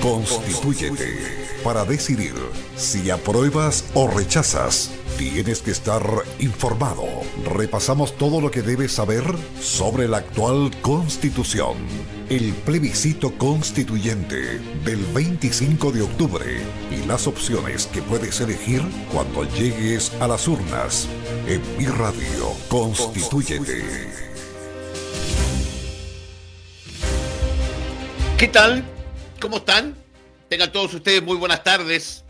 [0.00, 2.34] Constitúyete para decidir
[2.76, 4.90] si apruebas o rechazas.
[5.18, 6.02] Tienes que estar
[6.38, 7.04] informado.
[7.44, 9.24] Repasamos todo lo que debes saber
[9.60, 11.76] sobre la actual constitución.
[12.30, 16.46] El plebiscito constituyente del 25 de octubre
[16.92, 21.08] y las opciones que puedes elegir cuando llegues a las urnas.
[21.48, 23.82] En mi radio, constituyete.
[28.36, 28.97] ¿Qué tal?
[29.40, 29.94] ¿Cómo están?
[30.48, 32.24] Tengan todos ustedes muy buenas tardes.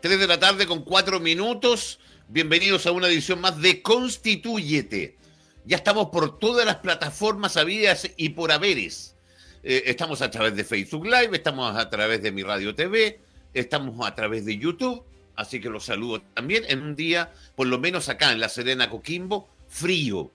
[0.00, 1.98] Tres de la tarde con cuatro minutos.
[2.28, 5.16] Bienvenidos a una edición más de Constituyete.
[5.64, 9.16] Ya estamos por todas las plataformas habidas y por haberes.
[9.64, 13.18] Eh, estamos a través de Facebook Live, estamos a través de mi radio TV,
[13.52, 15.02] estamos a través de YouTube,
[15.34, 18.88] así que los saludo también en un día, por lo menos acá en la Serena
[18.88, 20.30] Coquimbo, frío.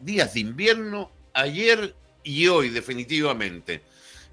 [0.00, 1.94] Días de invierno, ayer
[2.24, 3.80] y hoy definitivamente.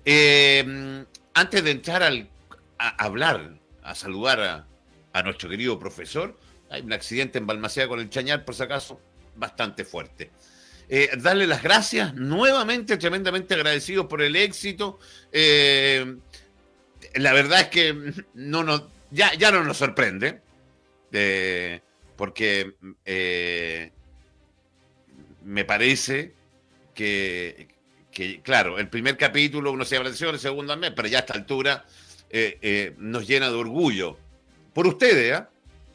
[0.04, 2.30] Eh, antes de entrar al,
[2.78, 4.66] a hablar, a saludar
[5.14, 6.38] a, nuestro querido profesor,
[6.70, 9.02] hay un accidente en Balmaceda con el Chañar, por si acaso,
[9.36, 10.32] bastante fuerte.
[10.88, 14.98] Eh, darle las gracias, nuevamente tremendamente agradecidos por el éxito.
[15.32, 16.16] Eh,
[17.16, 20.42] la verdad es que no nos, ya, ya no nos sorprende,
[21.12, 21.82] eh,
[22.16, 22.76] porque
[25.44, 26.34] me parece
[26.94, 27.68] que,
[28.20, 31.34] que, claro, el primer capítulo uno se agradeció, el segundo mes, pero ya a esta
[31.36, 31.86] altura
[32.30, 34.18] eh, nos llena de orgullo.
[34.74, 35.44] Por ustedes, ¿eh?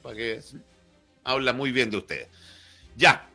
[0.03, 0.41] Para que
[1.23, 2.29] habla muy bien de ustedes.
[2.97, 3.29] Ya.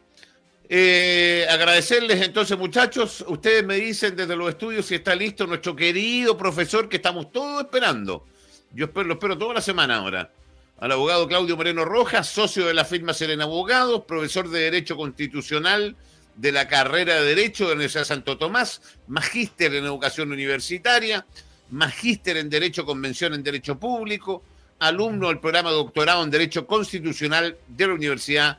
[0.67, 3.23] Eh, agradecerles entonces, muchachos.
[3.28, 7.64] Ustedes me dicen desde los estudios si está listo nuestro querido profesor que estamos todos
[7.64, 8.26] esperando.
[8.73, 10.32] Yo espero, lo espero toda la semana ahora.
[10.80, 15.95] Al abogado Claudio Moreno Rojas, socio de la firma Serena Abogados, profesor de Derecho Constitucional
[16.35, 21.25] de la carrera de Derecho de la Universidad de Santo Tomás, magíster en Educación Universitaria,
[21.69, 24.44] magíster en Derecho Convención en Derecho Público,
[24.80, 28.58] alumno del programa doctorado en Derecho Constitucional de la Universidad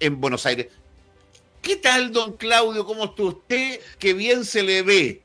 [0.00, 0.68] en Buenos Aires.
[1.62, 2.84] ¿Qué tal, don Claudio?
[2.84, 3.80] ¿Cómo está usted?
[3.98, 5.22] Qué bien se le ve.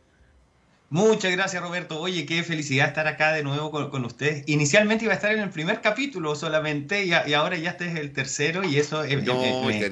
[0.96, 2.00] Muchas gracias, Roberto.
[2.00, 4.44] Oye, qué felicidad estar acá de nuevo con, con ustedes.
[4.48, 7.96] Inicialmente iba a estar en el primer capítulo solamente y, y ahora ya este es
[7.98, 9.90] el tercero y eso eh, No, me,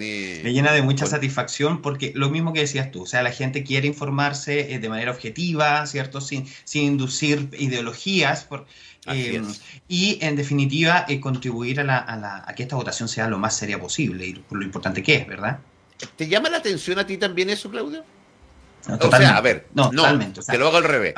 [0.53, 3.85] llena de mucha satisfacción porque lo mismo que decías tú, o sea, la gente quiere
[3.85, 6.21] informarse eh, de manera objetiva, ¿cierto?
[6.21, 8.45] Sin, sin inducir ideologías.
[8.45, 8.65] Por,
[9.07, 9.41] eh,
[9.89, 13.37] y en definitiva, eh, contribuir a, la, a, la- a que esta votación sea lo
[13.39, 15.59] más seria posible y por lo importante que es, ¿verdad?
[16.15, 18.05] ¿Te llama la atención a ti también eso, Claudio?
[18.87, 20.39] No, O sea, a ver, no, no, totalmente.
[20.41, 21.13] o sea, te lo hago al revés.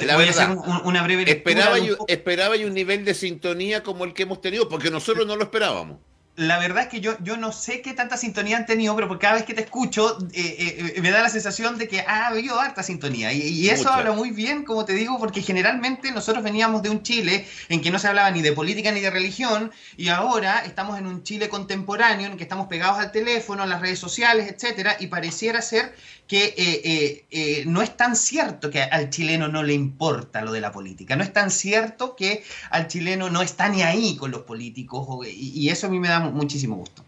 [0.00, 3.14] La voy a hacer verdad, un- una breve esperaba un esperaba yo un nivel de
[3.14, 5.98] sintonía como el que hemos tenido, porque nosotros no lo esperábamos.
[6.38, 9.18] La verdad es que yo, yo no sé qué tanta sintonía han tenido, pero por
[9.18, 12.60] cada vez que te escucho eh, eh, me da la sensación de que ha habido
[12.60, 13.32] harta sintonía.
[13.32, 17.02] Y, y eso habla muy bien, como te digo, porque generalmente nosotros veníamos de un
[17.02, 20.96] Chile en que no se hablaba ni de política ni de religión, y ahora estamos
[20.96, 24.96] en un Chile contemporáneo en que estamos pegados al teléfono, a las redes sociales, etcétera,
[25.00, 25.92] y pareciera ser
[26.28, 30.52] que eh, eh, eh, no es tan cierto que al chileno no le importa lo
[30.52, 34.30] de la política, no es tan cierto que al chileno no está ni ahí con
[34.30, 37.04] los políticos, y, y eso a mí me da muchísimo gusto.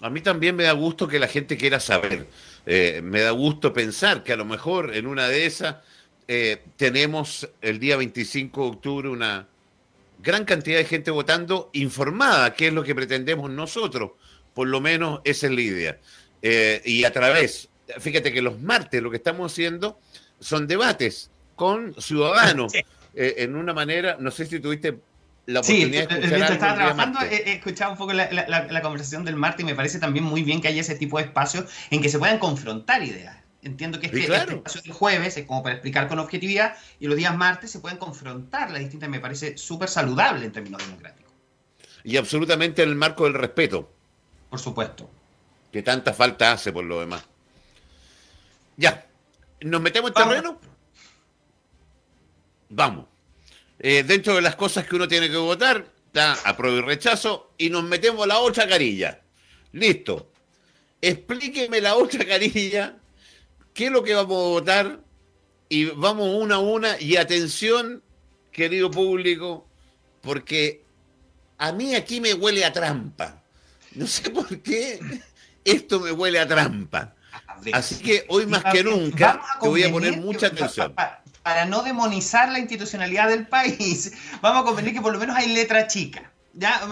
[0.00, 2.26] A mí también me da gusto que la gente quiera saber.
[2.66, 5.76] Eh, me da gusto pensar que a lo mejor en una de esas
[6.26, 9.46] eh, tenemos el día 25 de octubre una
[10.20, 14.12] gran cantidad de gente votando informada, que es lo que pretendemos nosotros.
[14.54, 15.98] Por lo menos esa es la idea.
[16.42, 19.98] Eh, y a través, fíjate que los martes lo que estamos haciendo
[20.40, 22.72] son debates con ciudadanos.
[22.84, 22.84] Sí.
[23.16, 24.98] Eh, en una manera, no sé si tuviste
[25.46, 28.12] la Sí, oportunidad de eh, escuchar mientras algo estaba trabajando, he, he escuchado un poco
[28.12, 30.80] la, la- la- la conversación del martes y me parece también muy bien que haya
[30.80, 33.36] ese tipo de espacios en que se puedan confrontar ideas.
[33.62, 34.42] Entiendo que Sí, este, claro.
[34.42, 37.78] este espacio del jueves es como para explicar con objetividad y los días martes se
[37.80, 41.32] pueden confrontar las distintas, me parece súper saludable en términos democráticos.
[42.04, 43.90] Y absolutamente en el marco del respeto.
[44.50, 45.10] Por supuesto.
[45.72, 47.24] que tanta falta hace por lo demás.
[48.76, 49.06] Ya,
[49.62, 50.34] ¿nos metemos en Vamos.
[50.34, 50.60] terreno?
[52.68, 53.06] Vamos.
[53.86, 57.68] Eh, dentro de las cosas que uno tiene que votar, está apruebo y rechazo, y
[57.68, 59.20] nos metemos la otra carilla.
[59.72, 60.30] Listo.
[61.02, 62.96] Explíqueme la otra carilla,
[63.74, 65.00] qué es lo que vamos a votar,
[65.68, 68.02] y vamos una a una, y atención,
[68.50, 69.68] querido público,
[70.22, 70.82] porque
[71.58, 73.42] a mí aquí me huele a trampa.
[73.92, 74.98] No sé por qué
[75.62, 77.16] esto me huele a trampa.
[77.74, 80.94] Así que hoy más que nunca te voy a poner mucha atención.
[81.44, 84.12] Pa- pa- Para no demonizar la institucionalidad del país,
[84.42, 86.32] vamos a convenir que por lo menos hay letra chica.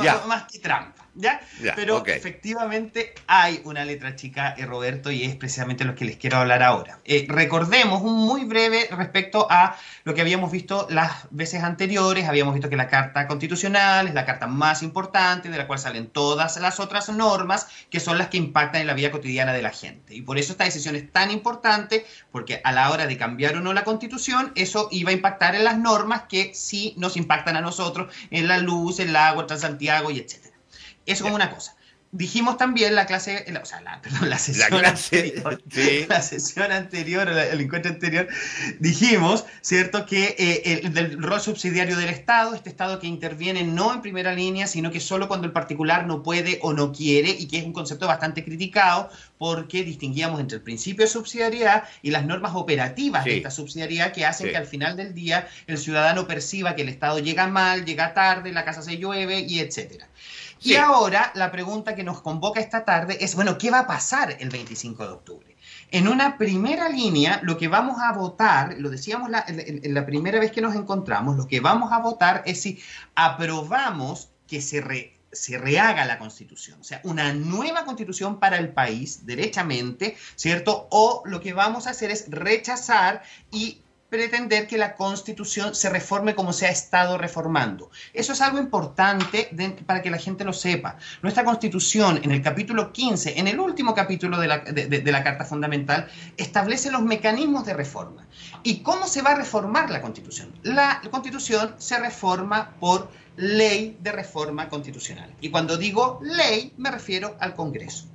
[0.04, 1.01] Ya, más que trampa.
[1.14, 1.40] ¿Ya?
[1.76, 6.38] Pero efectivamente hay una letra chica, eh, Roberto, y es precisamente lo que les quiero
[6.38, 6.98] hablar ahora.
[7.04, 12.28] Eh, recordemos un muy breve respecto a lo que habíamos visto las veces anteriores.
[12.28, 16.08] Habíamos visto que la Carta Constitucional es la carta más importante, de la cual salen
[16.08, 19.70] todas las otras normas, que son las que impactan en la vida cotidiana de la
[19.70, 20.14] gente.
[20.14, 23.60] Y por eso esta decisión es tan importante, porque a la hora de cambiar o
[23.60, 27.60] no la Constitución, eso iba a impactar en las normas que sí nos impactan a
[27.60, 30.41] nosotros, en la luz, el agua, el Transantiago y etc.
[31.06, 31.75] Eso como una cosa.
[32.14, 35.62] Dijimos también la clase, o sea, la, perdón, la sesión anterior,
[36.08, 38.28] la sesión anterior, el encuentro anterior,
[38.81, 43.94] dijimos, ¿cierto?, que eh, el, del rol subsidiario del Estado, este Estado que interviene no
[43.94, 47.48] en primera línea, sino que solo cuando el particular no puede o no quiere, y
[47.48, 49.08] que es un concepto bastante criticado,
[49.38, 54.26] porque distinguíamos entre el principio de subsidiariedad y las normas operativas de esta subsidiariedad que
[54.26, 58.12] hacen que al final del día el ciudadano perciba que el Estado llega mal, llega
[58.12, 60.08] tarde, la casa se llueve y etcétera.
[60.62, 64.36] Y ahora la pregunta que nos convoca esta tarde es, bueno, ¿qué va a pasar
[64.38, 65.56] el 25 de octubre?
[65.90, 70.60] En una primera línea, lo que vamos a votar, lo decíamos la, primera vez que
[70.60, 72.80] nos encontramos, lo que vamos a votar es si
[73.14, 79.26] aprobamos que se, se rehaga la constitución, o sea, una nueva constitución para el país,
[79.26, 80.88] derechamente, ¿cierto?
[80.90, 83.81] O lo que vamos a hacer es rechazar y
[84.12, 87.90] pretender que la constitución se reforme como se ha estado reformando.
[88.12, 89.48] Eso es algo importante
[89.86, 90.98] para que la gente lo sepa.
[91.22, 95.46] Nuestra constitución, en el capítulo 15, en el último capítulo de la, de la Carta
[95.46, 98.28] Fundamental, establece los mecanismos de reforma.
[98.62, 100.52] ¿Y cómo se va a reformar la constitución?
[100.62, 105.34] La constitución se reforma por ley de reforma constitucional.
[105.40, 108.11] Y cuando digo ley, me refiero al Congreso.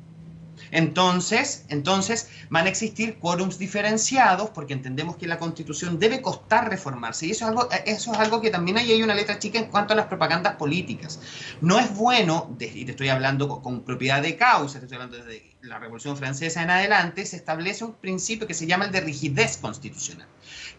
[0.72, 7.28] Entonces, entonces van a existir quórums diferenciados porque entendemos que la constitución debe costar reformarse.
[7.28, 9.66] Y eso es algo, eso es algo que también hay, hay una letra chica en
[9.66, 11.20] cuanto a las propagandas políticas.
[11.62, 15.18] No es bueno, y te estoy hablando con, con propiedad de causa, te estoy hablando
[15.18, 19.02] desde la Revolución Francesa en adelante, se establece un principio que se llama el de
[19.02, 20.28] rigidez constitucional.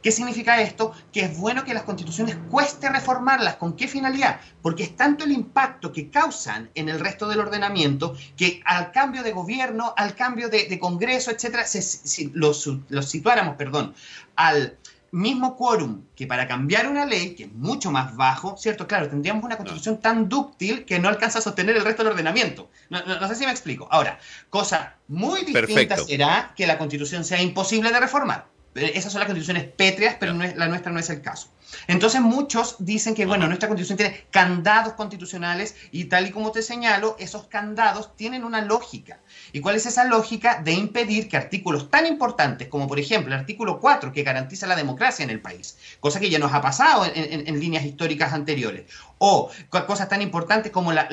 [0.03, 0.93] ¿Qué significa esto?
[1.13, 3.57] Que es bueno que las constituciones cueste reformarlas.
[3.57, 4.41] ¿Con qué finalidad?
[4.63, 9.23] Porque es tanto el impacto que causan en el resto del ordenamiento que al cambio
[9.23, 13.95] de gobierno, al cambio de, Congreso, etcétera, si los, los situáramos, perdón,
[14.37, 14.79] al
[15.11, 18.87] mismo quórum que para cambiar una ley, que es mucho más bajo, ¿cierto?
[18.87, 22.71] Claro, tendríamos una constitución tan dúctil que no alcanza a sostener el resto del ordenamiento.
[22.91, 23.89] No, sé si me explico.
[23.91, 24.19] Ahora,
[24.51, 28.47] cosa muy distinta será que la constitución sea imposible de reformar.
[28.75, 31.49] Esas son las constituciones pétreas, pero la nuestra no es el caso.
[31.87, 36.63] Entonces muchos dicen que, bueno, nuestra constitución tiene candados constitucionales y tal y como te
[36.63, 39.19] señalo, esos candados tienen una lógica.
[39.53, 43.41] ¿Y cuál es esa lógica de impedir que artículos tan importantes como, por ejemplo, el
[43.41, 47.05] artículo 4, que garantiza la democracia en el país, cosa que ya nos ha pasado
[47.15, 48.85] en, líneas históricas anteriores,
[49.19, 49.51] o
[49.87, 51.09] cosas tan importantes como la,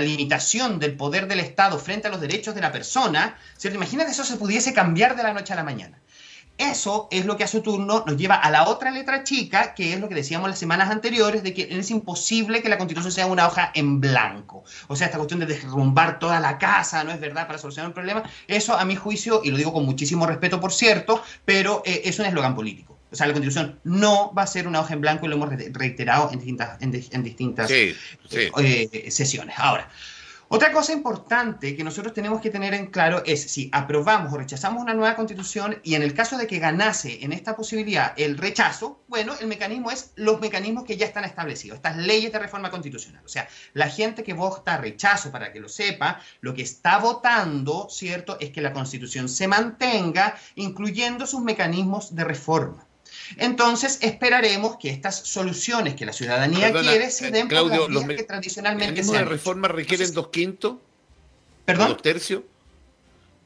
[0.00, 3.76] limitación del poder del Estado frente a los derechos de la persona, ¿cierto?
[3.76, 5.98] Imagínate eso se pudiese cambiar de la noche a la mañana.
[6.58, 9.94] Eso es lo que a su turno nos lleva a la otra letra chica, que
[9.94, 13.26] es lo que decíamos las semanas anteriores, de que es imposible que la constitución sea
[13.26, 14.64] una hoja en blanco.
[14.88, 17.94] O sea, esta cuestión de derrumbar toda la casa, ¿no es verdad?, para solucionar un
[17.94, 18.24] problema.
[18.48, 22.18] Eso, a mi juicio, y lo digo con muchísimo respeto, por cierto, pero eh, es
[22.18, 22.97] un eslogan político.
[23.10, 25.50] O sea, la constitución no va a ser una hoja en blanco y lo hemos
[25.72, 29.54] reiterado en distintas, en, distintas eh, sesiones.
[29.58, 29.88] Ahora,
[30.50, 34.82] otra cosa importante que nosotros tenemos que tener en claro es si aprobamos o rechazamos
[34.82, 39.02] una nueva constitución y en el caso de que ganase en esta posibilidad el rechazo,
[39.08, 43.22] bueno, el mecanismo es los mecanismos que ya están establecidos, estas leyes de reforma constitucional.
[43.26, 47.88] O sea, la gente que vota rechazo, para que lo sepa, lo que está votando,
[47.90, 52.87] ¿cierto?, es que la constitución se mantenga, incluyendo sus mecanismos de reforma.
[53.36, 58.24] Entonces esperaremos que estas soluciones que la ciudadanía quiere se den por las vías que
[58.24, 60.76] tradicionalmente se han de reforma requieren dos quintos?
[61.64, 61.88] ¿Perdón?
[61.88, 62.42] ¿Dos tercios?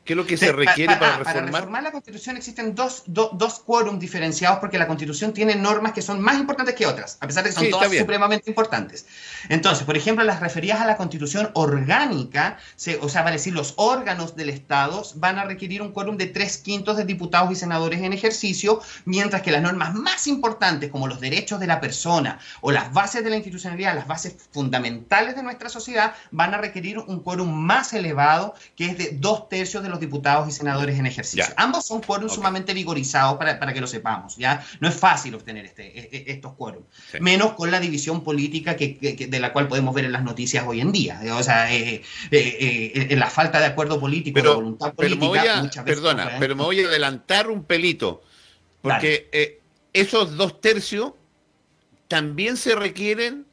[0.05, 1.35] ¿Qué es lo que se requiere para, reformar?
[1.35, 6.03] Para reformar la Constitución existen dos, dos quórum diferenciados porque la Constitución tiene normas que
[6.03, 9.07] son más importantes que otras, a pesar de que son todas supremamente importantes.
[9.49, 12.59] Entonces, por ejemplo, las referidas a la Constitución orgánica,
[13.01, 16.59] o sea, vale decir, los órganos del Estado van a requerir un quórum de tres
[16.59, 21.21] quintos de diputados y senadores en ejercicio, mientras que las normas más importantes, como los
[21.21, 25.69] derechos de la persona o las bases de la institucionalidad, las bases fundamentales de nuestra
[25.69, 30.01] sociedad, van a requerir un quórum más elevado, que es de dos tercios de los
[30.01, 31.53] diputados y senadores en ejercicio.
[31.57, 34.37] Ambos son quórum sumamente vigorizados para, para, que lo sepamos.
[34.37, 34.65] ¿ya?
[34.81, 36.83] No es fácil obtener este, e, e, estos quórum,
[37.21, 40.81] menos con la división política que, de la cual podemos ver en las noticias hoy
[40.81, 41.21] en día.
[41.35, 45.71] O sea, eh, eh, eh, en la falta de acuerdo político, pero, de voluntad política.
[45.73, 48.23] Pero perdona, pero me voy a adelantar un pelito,
[48.81, 49.61] porque
[49.93, 51.13] esos dos tercios
[52.09, 53.47] también se requieren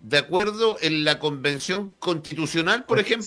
[0.00, 3.26] de acuerdo en la convención constitucional, por, ejemplo.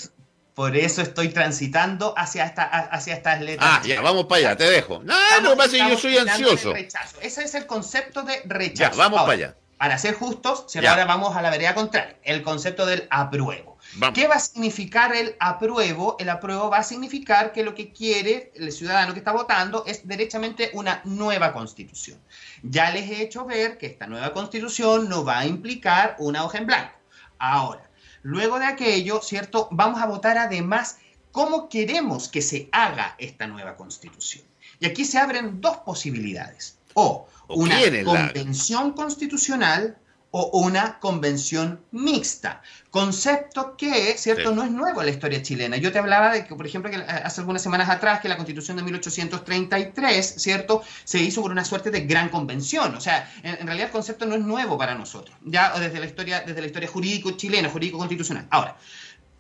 [0.60, 3.80] Por eso estoy transitando hacia, esta, hacia estas letras.
[3.80, 5.02] Ah, ya, vamos para allá, te dejo.
[5.06, 6.76] No, no pasa yo soy ansioso.
[6.76, 8.92] Ese es el concepto de rechazo.
[8.92, 9.56] Ya, vamos para allá.
[9.78, 13.78] Para ser justos, ahora vamos a la vereda contraria, el concepto del apruebo.
[14.14, 16.18] ¿Qué va a significar el apruebo?
[16.20, 20.06] El apruebo va a significar que lo que quiere el ciudadano que está votando es
[20.10, 22.20] derechamente una nueva constitución.
[22.64, 26.58] Ya les he hecho ver que esta nueva constitución no va a implicar una hoja
[26.58, 26.92] en blanco.
[27.38, 27.89] Ahora,
[28.22, 29.68] luego de aquello, ¿cierto?
[29.72, 30.98] Vamos a votar además
[31.32, 34.44] cómo queremos que se haga esta nueva constitución.
[34.80, 36.78] Y aquí se abren dos posibilidades.
[36.94, 39.98] O una convención constitucional
[40.32, 42.62] o una convención mixta.
[42.92, 45.78] Concepto que, ¿cierto?, no es nuevo en la historia chilena.
[45.78, 48.36] Yo te hablaba de que, por ejemplo, que eh, hace algunas semanas atrás, que la
[48.36, 52.96] constitución de 1833, ¿cierto?, se hizo por una suerte de gran convención.
[52.96, 56.42] O sea, en, realidad el concepto no es nuevo para nosotros, ya desde la historia,
[56.42, 58.48] desde la historia jurídico chilena, jurídico constitucional.
[58.52, 58.78] Ahora,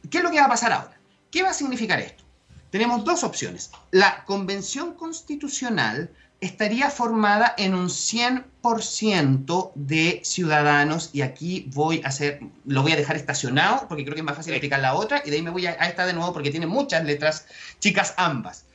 [0.09, 0.99] ¿qué es lo que va a pasar ahora?
[1.31, 2.23] ¿Qué va a significar esto?
[2.71, 3.71] Tenemos dos opciones.
[3.91, 12.39] La convención constitucional estaría formada en un 100% de ciudadanos y aquí voy a hacer,
[12.65, 15.29] lo voy a dejar estacionado porque creo que es más fácil explicar la otra y
[15.29, 17.45] de ahí me voy a, esta de nuevo porque tiene muchas letras
[17.79, 18.65] chicas ambas.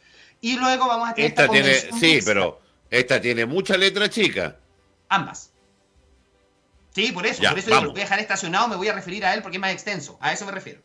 [0.41, 4.55] Y luego vamos a tener esta, tiene, sí, pero esta tiene muchas letras chicas.
[5.09, 5.51] Ambas.
[6.95, 9.35] Sí, por eso, por eso lo voy a dejar estacionado, me voy a referir a
[9.35, 10.81] él porque es más extenso, a eso me refiero.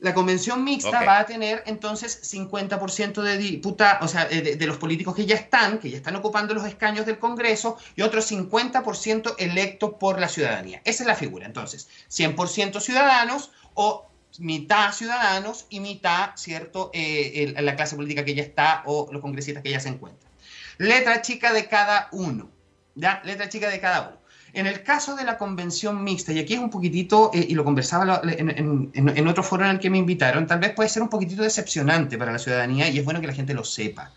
[0.00, 5.16] La convención mixta va a tener entonces 50% de diputados, o sea, de, los políticos
[5.16, 9.94] que ya están, que ya están ocupando los escaños del Congreso, y otro 50% electos
[9.98, 10.80] por la ciudadanía.
[10.84, 11.46] Esa es la figura.
[11.46, 18.42] Entonces, 100% ciudadanos o mitad ciudadanos y mitad, ¿cierto?, eh, la clase política que ya
[18.42, 20.30] está o los congresistas que ya se encuentran.
[20.78, 22.50] Letra chica de cada uno.
[22.94, 23.20] ¿Ya?
[23.24, 24.17] Letra chica de cada uno.
[24.52, 27.64] En el caso de la convención mixta, y aquí es un poquitito, eh, y lo
[27.64, 31.42] conversaba en, otro foro en el que me invitaron, tal vez puede ser un poquitito
[31.42, 34.10] decepcionante para la ciudadanía y es bueno que la gente lo sepa.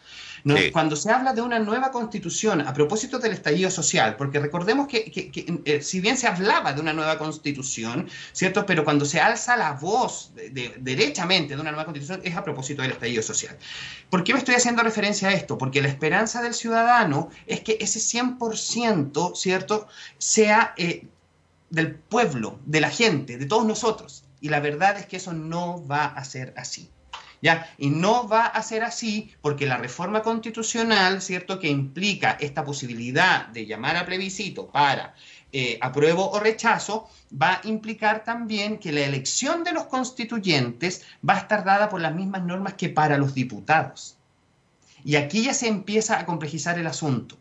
[0.72, 5.32] Cuando se habla de una nueva constitución a propósito del estallido social, porque recordemos que,
[5.66, 8.66] eh, si bien se hablaba de una nueva constitución, ¿cierto?
[8.66, 10.32] Pero cuando se alza la voz
[10.80, 13.58] derechamente de una nueva constitución es a propósito del estallido social.
[14.10, 15.58] ¿Por qué me estoy haciendo referencia a esto?
[15.58, 21.08] Porque la esperanza del ciudadano es que ese 100%, ¿cierto?, sea eh,
[21.70, 24.24] del pueblo, de la gente, de todos nosotros.
[24.40, 26.90] Y la verdad es que eso no va a ser así.
[27.78, 33.48] Y no va a ser así porque la reforma constitucional, ¿cierto?, que implica esta posibilidad
[33.48, 35.16] de llamar a plebiscito para
[35.52, 41.34] eh, apruebo o rechazo, va a implicar también que la elección de los constituyentes va
[41.34, 44.18] a estar dada por las mismas normas que para los diputados.
[45.04, 47.38] Y aquí ya se empieza a complejizar el asunto.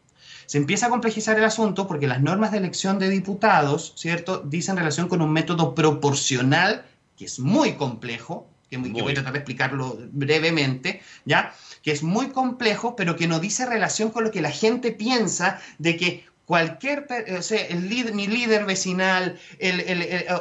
[0.46, 4.76] Se empieza a complejizar el asunto porque las normas de elección de diputados, ¿cierto?, dicen
[4.76, 9.98] relación con un método proporcional que es muy complejo, que, voy a tratar de explicarlo
[10.12, 11.54] brevemente, ¿ya?
[11.82, 15.60] Que es muy complejo, pero que no dice relación con lo que la gente piensa
[15.78, 17.06] de que cualquier,
[17.38, 19.38] o sea, el líder, mi líder vecinal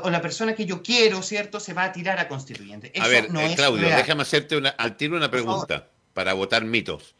[0.03, 1.59] o la persona que yo quiero, ¿cierto?
[1.59, 2.91] Se va a tirar a constituyente.
[2.99, 7.15] a ver, eh, Claudio, déjame hacerte una, al tiro una pregunta para votar mitos.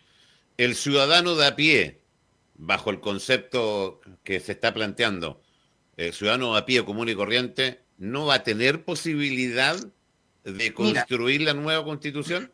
[0.58, 2.02] El ciudadano de a pie,
[2.56, 5.42] bajo el concepto que se está planteando,
[5.96, 9.78] el ciudadano de a pie común y corriente, no va a tener posibilidad
[10.44, 12.52] de construir la nueva constitución?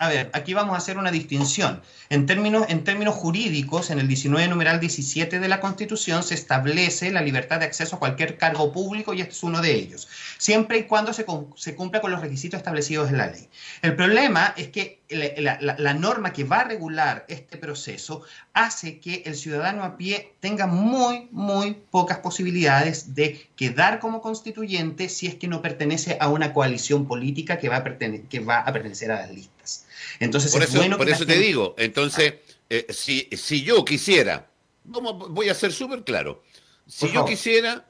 [0.00, 1.82] A ver, aquí vamos a hacer una distinción.
[2.08, 7.10] En términos, en términos jurídicos, en el 19 numeral 17 de la Constitución se establece
[7.10, 10.06] la libertad de acceso a cualquier cargo público y este es uno de ellos,
[10.38, 11.26] siempre y cuando se,
[11.56, 13.48] se cumpla con los requisitos establecidos en la ley.
[13.82, 18.22] El problema es que la, norma que va a regular este proceso
[18.52, 25.08] hace que el ciudadano a pie tenga muy, muy pocas posibilidades de quedar como constituyente
[25.08, 27.98] si es que no pertenece a una coalición política que va a,
[28.28, 29.86] que va a pertenecer a las listas.
[30.20, 32.34] Entonces, por eso, por eso te digo, entonces,
[32.68, 34.50] eh, si, si, yo quisiera,
[34.84, 36.42] vamos, voy a ser súper claro,
[36.86, 37.86] si yo quisiera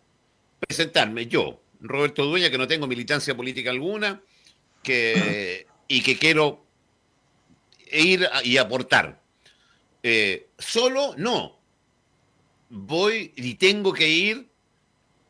[0.66, 4.20] presentarme, yo, Roberto Dueña, que no tengo militancia política alguna,
[4.82, 6.67] que, y que quiero
[7.92, 9.20] ir y aportar.
[10.02, 11.58] Eh, solo no.
[12.70, 14.48] Voy y tengo que ir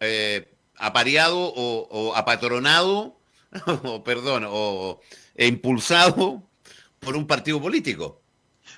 [0.01, 3.19] eh, apareado o, apatronado,
[3.85, 5.01] o perdón, o
[5.37, 6.43] impulsado
[6.99, 8.21] por un partido político.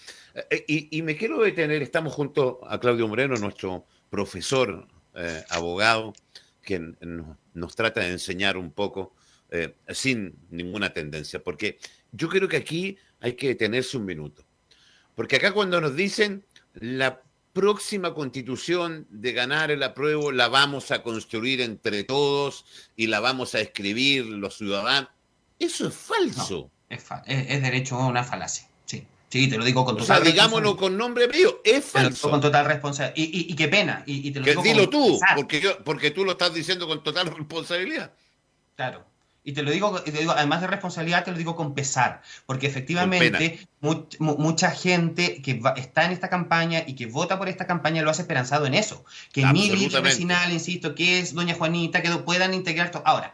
[0.52, 6.14] Eh, y, y, me quiero detener, estamos junto a Claudio Moreno, nuestro profesor, eh, abogado,
[6.62, 9.16] que nos, nos, trata de enseñar un poco
[9.50, 11.80] eh, sin ninguna tendencia, porque
[12.12, 14.44] yo creo que aquí hay que detenerse un minuto.
[15.16, 17.22] Porque acá cuando nos dicen la
[17.54, 23.56] próxima constitución de ganar el apruebo la vamos a construir entre todos y la vamos
[23.56, 25.10] a escribir los ciudadanos,
[25.58, 26.70] eso es falso.
[26.88, 29.08] es, es, derecho a una falacia, sí.
[29.30, 32.30] Sí, te lo digo con total o sea, digámoslo con nombre mío, es falso.
[32.30, 33.18] Con total responsabilidad.
[33.18, 34.04] Y, y, y, qué pena.
[34.06, 36.88] Y, y te lo que digo dilo tú, porque, yo, porque tú lo estás diciendo
[36.88, 38.14] con total responsabilidad.
[38.76, 39.04] Claro.
[39.48, 42.68] Y te lo digo, te digo, además de responsabilidad, te lo digo con pesar, porque
[42.68, 47.66] efectivamente much, mucha gente que va, está en esta campaña y que vota por esta
[47.66, 49.70] campaña lo hace esperanzado en eso, que mi
[50.02, 53.02] vecinal, insisto, que es doña Juanita, que puedan integrar esto.
[53.06, 53.34] Ahora,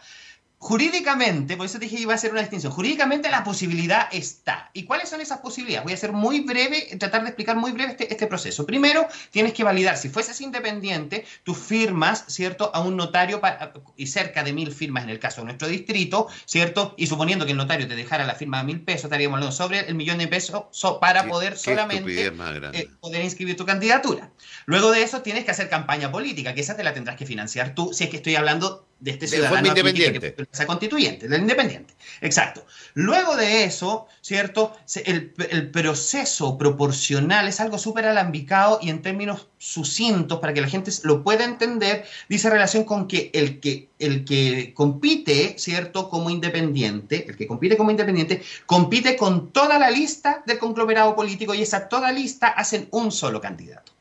[0.63, 4.72] Jurídicamente, por eso te dije que iba a ser una distinción, jurídicamente la posibilidad está.
[4.72, 5.84] ¿Y cuáles son esas posibilidades?
[5.84, 8.65] Voy a ser muy breve, tratar de explicar muy breve este, este proceso.
[8.65, 14.08] Primero, tienes que validar, si fueses independiente, tú firmas, ¿cierto?, a un notario para, y
[14.08, 16.96] cerca de mil firmas en el caso de nuestro distrito, ¿cierto?
[16.96, 19.82] Y suponiendo que el notario te dejara la firma de mil pesos, estaríamos hablando sobre
[19.82, 24.32] el millón de pesos so, para poder solamente eh, poder inscribir tu candidatura.
[24.65, 27.75] Luego de eso tienes que hacer campaña política, que esa te la tendrás que financiar
[27.75, 30.34] tú, si es que estoy hablando de este ciudadano de independiente.
[30.34, 31.94] Que, que constituyente, del independiente.
[32.22, 32.66] Exacto.
[32.94, 34.74] Luego de eso, ¿cierto?
[35.04, 40.70] El, el proceso proporcional es algo súper alambicado y en términos sucintos para que la
[40.70, 46.10] gente lo pueda entender, dice relación con que el que, el que compite, ¿cierto?
[46.10, 51.54] Como independiente, el que compite como independiente, compite con toda la lista del conglomerado político
[51.54, 53.93] y esa toda lista hacen un solo candidato.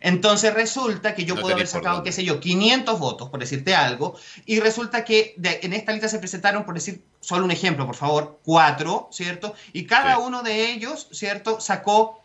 [0.00, 3.74] Entonces resulta que yo no puedo haber sacado, qué sé yo, 500 votos, por decirte
[3.74, 7.86] algo, y resulta que de, en esta lista se presentaron, por decir solo un ejemplo,
[7.86, 9.54] por favor, cuatro, ¿cierto?
[9.72, 10.22] Y cada sí.
[10.24, 11.60] uno de ellos, ¿cierto?
[11.60, 12.22] Sacó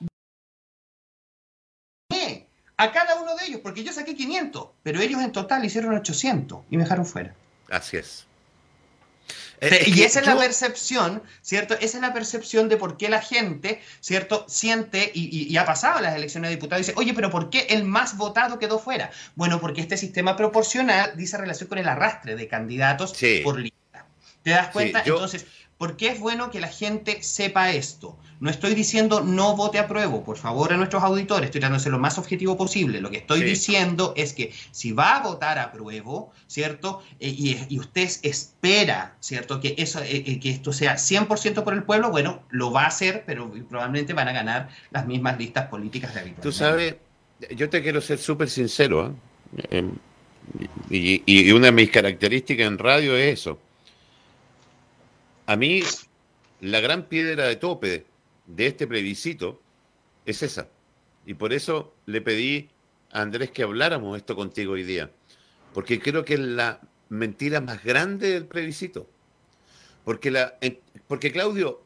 [2.81, 6.61] a cada uno de ellos, porque yo saqué 500, pero ellos en total hicieron 800
[6.71, 7.35] y me dejaron fuera.
[7.69, 8.25] Así es.
[9.61, 11.75] Eh, y esa es la percepción, ¿cierto?
[11.75, 14.43] Esa es la percepción de por qué la gente, ¿cierto?
[14.49, 17.29] Siente y, y, y ha pasado en las elecciones de diputados y dice, oye, pero
[17.29, 19.11] ¿por qué el más votado quedó fuera?
[19.35, 23.41] Bueno, porque este sistema proporcional dice relación con el arrastre de candidatos sí.
[23.43, 24.07] por lista.
[24.41, 25.03] ¿Te das cuenta?
[25.03, 25.13] Sí, yo...
[25.13, 25.45] Entonces,
[25.77, 28.17] ¿por qué es bueno que la gente sepa esto?
[28.41, 31.83] No estoy diciendo no vote a prueba, por favor, a nuestros auditores, estoy tratando de
[31.83, 32.99] ser lo más objetivo posible.
[32.99, 33.45] Lo que estoy sí.
[33.45, 37.03] diciendo es que si va a votar a prueba, ¿cierto?
[37.19, 39.61] Eh, y, y, usted espera, ¿cierto?
[39.61, 43.25] Que, eso, eh, que esto sea 100% por el pueblo, bueno, lo va a hacer,
[43.27, 46.41] pero probablemente van a ganar las mismas listas políticas de habitualmente.
[46.41, 46.95] Tú sabes,
[47.55, 49.13] yo te quiero ser súper sincero,
[49.69, 49.87] ¿eh?
[50.89, 53.59] y, y una de mis características en radio es eso.
[55.45, 55.83] A mí,
[56.59, 58.10] la gran piedra de tope
[58.55, 59.61] de este plebiscito
[60.25, 60.67] es esa.
[61.25, 62.69] Y por eso le pedí
[63.11, 65.11] a Andrés que habláramos esto contigo hoy día.
[65.73, 69.07] Porque creo que es la mentira más grande del plebiscito.
[70.03, 70.57] Porque, la,
[71.07, 71.81] porque Claudio,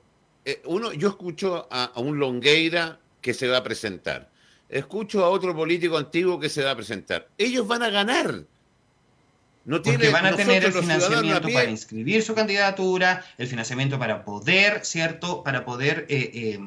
[0.46, 4.32] eh, uno, yo escucho a, a, un Longueira que se va a presentar.
[4.70, 7.30] Escucho a otro político antiguo que se va a presentar.
[7.38, 8.46] Ellos van a ganar.
[9.66, 14.24] No tiene, Porque van a tener el financiamiento para inscribir su candidatura, el financiamiento para
[14.24, 15.44] poder, ¿cierto?
[15.44, 16.60] Para poder eh, eh,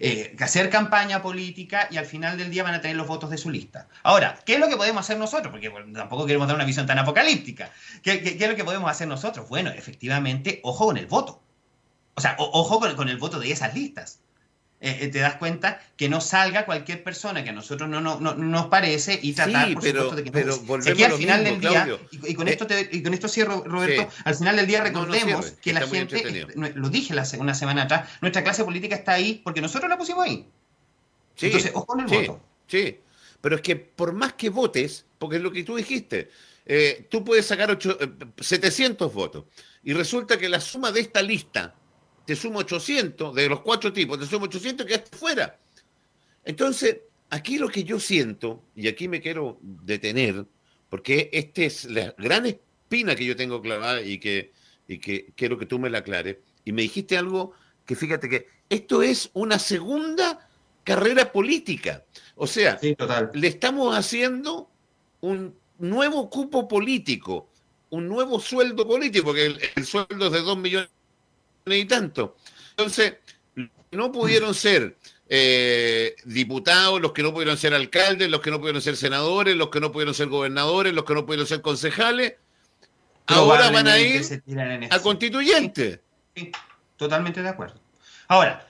[0.00, 3.38] eh, hacer campaña política y al final del día van a tener los votos de
[3.38, 3.88] su lista.
[4.02, 5.50] Ahora, ¿qué es lo que podemos hacer nosotros?
[5.50, 7.70] Porque bueno, tampoco queremos dar una visión tan apocalíptica.
[8.02, 9.48] ¿Qué, qué, qué es lo que podemos hacer nosotros?
[9.48, 11.40] Bueno, efectivamente, ojo con el voto.
[12.16, 14.20] O sea, o, ojo con, con el voto de esas listas.
[14.84, 18.34] Eh, te das cuenta que no salga cualquier persona que a nosotros no, no, no
[18.34, 21.42] nos parece y tratar, sí, por pero, supuesto, de que pero no si al final
[21.44, 24.22] mismo, del día, y, y, con eh, esto te, y con esto cierro, Roberto, sí.
[24.24, 28.08] al final del día recordemos no, que la gente, lo dije la, una semana atrás,
[28.20, 30.48] nuestra clase política está ahí porque nosotros la pusimos ahí.
[31.36, 32.40] Sí, Entonces, ojo con el sí, voto.
[32.66, 32.98] Sí,
[33.40, 36.28] pero es que por más que votes, porque es lo que tú dijiste,
[36.66, 39.44] eh, tú puedes sacar ocho, eh, 700 votos
[39.84, 41.76] y resulta que la suma de esta lista
[42.24, 45.58] te sumo 800, de los cuatro tipos, te sumo 800 que quedaste fuera.
[46.44, 46.98] Entonces,
[47.30, 50.46] aquí lo que yo siento, y aquí me quiero detener,
[50.88, 54.52] porque esta es la gran espina que yo tengo clavada y que,
[54.86, 56.36] y que quiero que tú me la aclares.
[56.64, 57.52] Y me dijiste algo
[57.86, 60.48] que fíjate que esto es una segunda
[60.84, 62.04] carrera política.
[62.36, 62.78] O sea,
[63.34, 64.70] le estamos haciendo
[65.20, 67.48] un nuevo cupo político,
[67.90, 70.90] un nuevo sueldo político, porque el, sueldo es de dos millones
[71.66, 72.36] y tanto.
[72.70, 73.14] Entonces,
[73.90, 74.96] no pudieron ser
[75.28, 79.68] eh, diputados, los que no pudieron ser alcaldes, los que no pudieron ser senadores, los
[79.70, 82.34] que no pudieron ser gobernadores, los que no pudieron ser concejales,
[83.26, 84.22] ahora van a ir
[84.90, 86.02] a constituyente.
[86.96, 87.80] totalmente de acuerdo.
[88.28, 88.66] Ahora,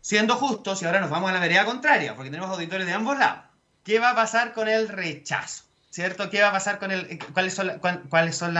[0.00, 3.18] siendo justos, y ahora nos vamos a la vereda contraria, porque tenemos auditores de ambos
[3.18, 3.44] lados,
[3.84, 5.64] ¿qué va a pasar con el rechazo?
[5.92, 6.30] ¿Cierto?
[6.30, 7.00] ¿Qué va a pasar con el...
[7.00, 7.70] Eh, ¿Cuáles son,
[8.08, 8.54] cuáles son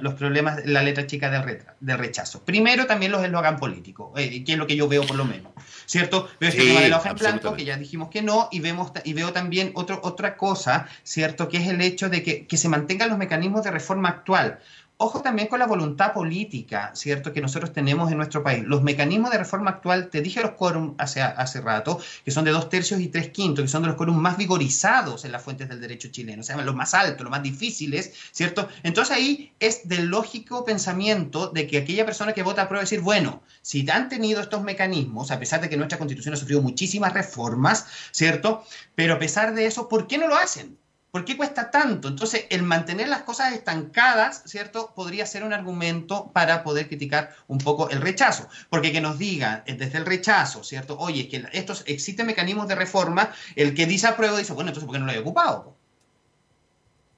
[0.00, 2.46] los problemas la letra chica del, rechazo?
[2.46, 5.52] Primero, también los eslogan políticos, eh, que es lo que yo veo por lo menos.
[5.84, 6.30] ¿Cierto?
[6.40, 8.90] Veo este tema de la hoja en blanco, que ya dijimos que no, y, vemos,
[9.04, 11.50] y veo también otro, otra cosa, ¿cierto?
[11.50, 14.58] Que es el hecho de que, que se mantengan los mecanismos de reforma actual.
[14.98, 18.64] Ojo también con la voluntad política, ¿cierto?, que nosotros tenemos en nuestro país.
[18.64, 22.50] Los mecanismos de reforma actual, te dije los quórum hace, hace rato, que son de
[22.50, 25.68] dos tercios y tres quintos, que son de los quórum más vigorizados en las fuentes
[25.68, 28.70] del derecho chileno, o sea, los más altos, los más difíciles, ¿cierto?
[28.84, 33.42] Entonces ahí es del lógico pensamiento de que aquella persona que vota aprueba decir, bueno,
[33.60, 37.86] si han tenido estos mecanismos, a pesar de que nuestra constitución ha sufrido muchísimas reformas,
[38.12, 38.64] ¿cierto?
[38.94, 40.78] Pero a pesar de eso, ¿por qué no lo hacen?
[41.16, 42.08] ¿Por qué cuesta tanto?
[42.08, 44.92] Entonces, el mantener las cosas estancadas, ¿cierto?
[44.94, 48.50] Podría ser un argumento para poder criticar un poco el rechazo.
[48.68, 50.98] Porque que nos digan eh, desde el rechazo, ¿cierto?
[50.98, 54.94] Oye, que estos existen mecanismos de reforma, el que dice apruebo dice, bueno, entonces ¿por
[54.94, 55.74] qué no lo he ocupado?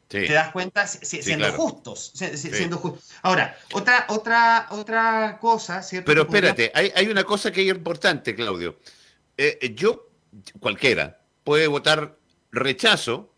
[0.07, 0.87] ¿Te das cuenta?
[0.87, 2.13] siendo justos.
[2.15, 3.11] Siendo justos.
[3.23, 6.07] Ahora, otra, otra, otra cosa, ¿cierto?
[6.07, 8.79] Pero espérate, hay, una cosa que es importante, Claudio.
[9.37, 10.09] Eh, yo,
[10.61, 12.17] cualquiera, puede votar
[12.53, 13.35] rechazo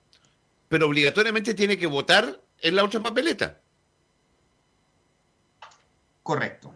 [0.71, 3.61] pero obligatoriamente tiene que votar en la otra papeleta.
[6.23, 6.73] Correcto.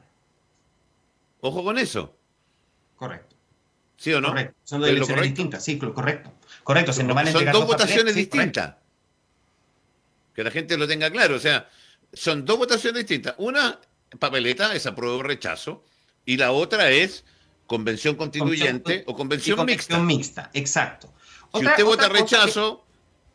[1.40, 2.12] Ojo con eso.
[2.96, 3.36] Correcto.
[3.96, 4.30] ¿Sí o no?
[4.30, 4.56] Correcto.
[4.64, 6.32] Son dos elecciones distintas, sí, correcto.
[6.64, 8.74] Correcto, son dos votaciones distintas.
[10.34, 11.36] que la gente lo tenga claro.
[11.36, 11.68] O sea,
[12.12, 13.36] son dos votaciones distintas.
[13.38, 13.78] Una
[14.18, 15.84] papeleta es apruebo o rechazo,
[16.26, 17.24] y la otra es
[17.68, 19.94] convención constituyente o convención, mixta.
[19.94, 21.14] Convención mixta, exacto.
[21.54, 22.83] si usted vota rechazo,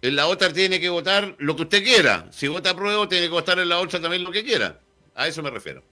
[0.02, 2.28] en la otra tiene que votar lo que usted quiera.
[2.32, 4.80] Si vota prueba, tiene que votar en la otra también lo que quiera.
[5.16, 5.84] A eso me refiero.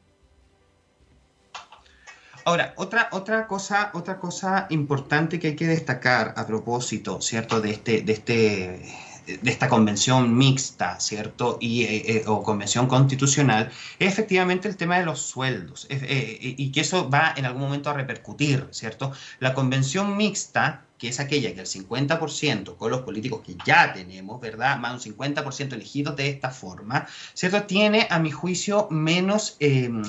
[2.45, 7.59] Ahora, otra, otra, cosa, otra cosa importante que hay que destacar a propósito, ¿cierto?
[7.59, 8.95] De este, de este,
[9.27, 11.57] de esta convención mixta, ¿cierto?
[11.59, 15.87] Y, eh, eh, o convención constitucional, es efectivamente el tema de los sueldos.
[15.89, 19.11] Eh, y que eso va en algún momento a repercutir, ¿cierto?
[19.39, 24.41] La convención mixta que es aquella que el 50% con los políticos que ya tenemos,
[24.41, 24.77] ¿verdad?
[24.77, 27.63] Más un 50% elegidos de esta forma, ¿cierto?
[27.63, 30.03] Tiene, a mi juicio, menos em,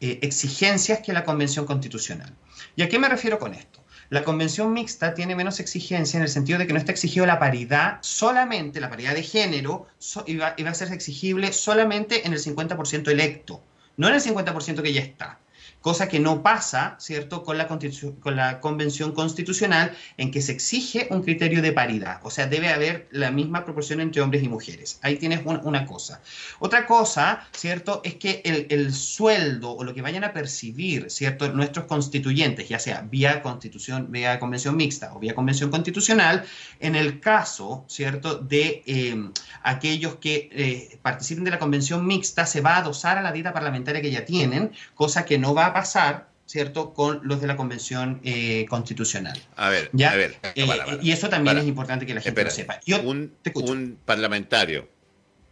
[0.00, 2.34] eh, exigencias que la Convención Constitucional.
[2.76, 3.82] ¿Y a qué me refiero con esto?
[4.10, 7.38] La convención mixta tiene menos exigencia en el sentido de que no está exigido la
[7.38, 9.86] paridad solamente, la paridad de género,
[10.24, 13.62] iba, iba, a ser exigible solamente en el 50% electo,
[13.98, 15.38] no en el 50% que ya está
[15.80, 21.06] cosa que no pasa, ¿cierto?, con la, con la Convención Constitucional en que se exige
[21.10, 24.98] un criterio de paridad, o sea, debe haber la misma proporción entre hombres y mujeres.
[25.02, 26.20] Ahí tienes una cosa.
[26.58, 31.86] Otra cosa, ¿cierto?, es que el, sueldo o lo que vayan a percibir, ¿cierto?, nuestros
[31.86, 36.44] constituyentes, ya sea vía constitución, vía convención mixta o vía convención constitucional,
[36.80, 42.60] en el caso, ¿cierto?, de em, aquellos que eh, participen de la convención mixta, se
[42.60, 45.72] va a adosar a la dieta parlamentaria que ya tienen, cosa que no va a
[45.72, 49.40] pasar, ¿cierto?, con los de la Convención eh, Constitucional.
[49.56, 50.12] A ver, ¿Ya?
[50.12, 50.36] a ver.
[50.54, 50.66] Eh,
[51.02, 52.80] y eso también es importante que la gente lo sepa.
[53.04, 54.88] un, parlamentario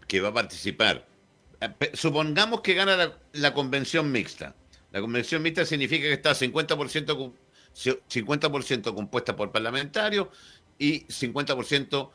[0.07, 1.07] que va a participar,
[1.61, 4.55] eh, supongamos que gana la, Convención Mixta.
[4.93, 7.33] La Convención Mixta significa que está 50%,
[8.09, 10.29] 50 compuesta por parlamentarios
[10.79, 12.11] y 50%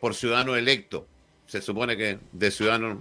[0.00, 1.04] por ciudadanos electos.
[1.46, 2.98] Se supone que de ciudadanos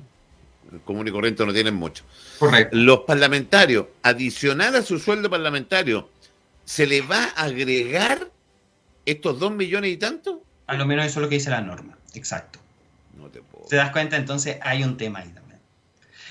[0.79, 2.03] común y corriente no tienen mucho.
[2.39, 2.75] Correcto.
[2.75, 6.09] Los parlamentarios, adicional a su sueldo parlamentario,
[6.65, 8.29] ¿se le va a agregar
[9.05, 10.43] estos dos millones y tanto?
[10.67, 12.59] A lo menos eso es lo que dice la norma, exacto.
[13.17, 13.65] No te puedo.
[13.65, 14.15] ¿Te das cuenta?
[14.15, 15.59] Entonces hay un tema ahí también.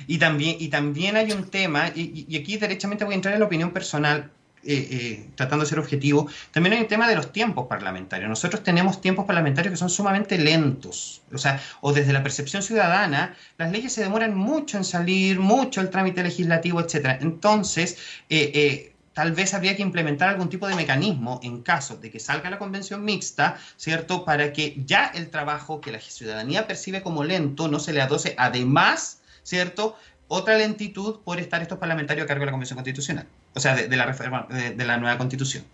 [0.06, 3.46] Y también, y también hay un tema, y, aquí derechamente voy a entrar en la
[3.46, 4.30] opinión personal.
[4.62, 8.28] Eh, eh, tratando de ser objetivo, también hay un tema de los tiempos parlamentarios.
[8.28, 11.22] Nosotros tenemos tiempos parlamentarios que son sumamente lentos.
[11.32, 15.80] O sea, o desde la percepción ciudadana, las leyes se demoran mucho en salir, mucho
[15.80, 17.18] el trámite legislativo, etcétera.
[17.20, 22.20] Entonces, eh, tal vez habría que implementar algún tipo de mecanismo en caso de que
[22.20, 24.24] salga la convención mixta, ¿cierto?
[24.24, 28.34] Para que ya el trabajo que la ciudadanía percibe como lento no se le adose
[28.38, 29.96] además, ¿cierto?
[30.28, 33.96] Otra lentitud por estar estos parlamentarios a cargo de la Convención Constitucional, o sea, de,
[33.96, 35.64] la reforma, de, la nueva Constitución.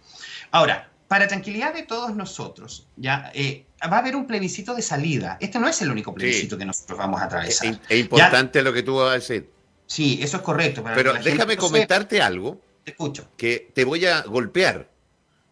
[0.50, 5.36] Ahora, para tranquilidad de todos nosotros, ya eh, va a haber un plebiscito de salida.
[5.40, 7.78] Este no es el único plebiscito que nosotros vamos a atravesar.
[7.88, 9.50] Es, importante lo que tú vas a decir.
[9.86, 10.82] Sí, eso es correcto.
[10.94, 13.28] Pero déjame comentarte algo te escucho.
[13.36, 14.88] Que te voy a golpear,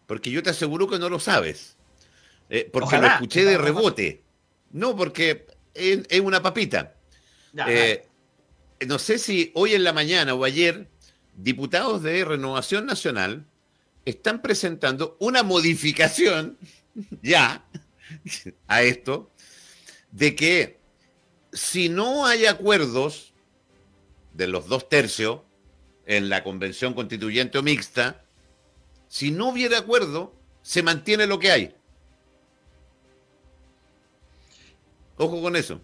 [0.07, 1.75] porque yo te aseguro que no lo sabes.
[2.49, 4.23] Eh, porque lo escuché de rebote.
[4.71, 6.95] No, porque es, una papita.
[7.67, 8.07] Eh,
[8.87, 10.87] no sé si hoy en la mañana o ayer,
[11.35, 13.45] diputados de Renovación Nacional
[14.05, 16.57] están presentando una modificación
[17.21, 17.65] ya
[18.67, 19.31] a esto
[20.11, 20.79] de que
[21.51, 23.33] si no hay acuerdos
[24.33, 25.41] de los dos tercios,
[26.05, 28.23] en la convención constituyente o mixta,
[29.07, 31.75] si no hubiera acuerdo, se mantiene lo que hay.
[35.17, 35.81] Ojo con eso.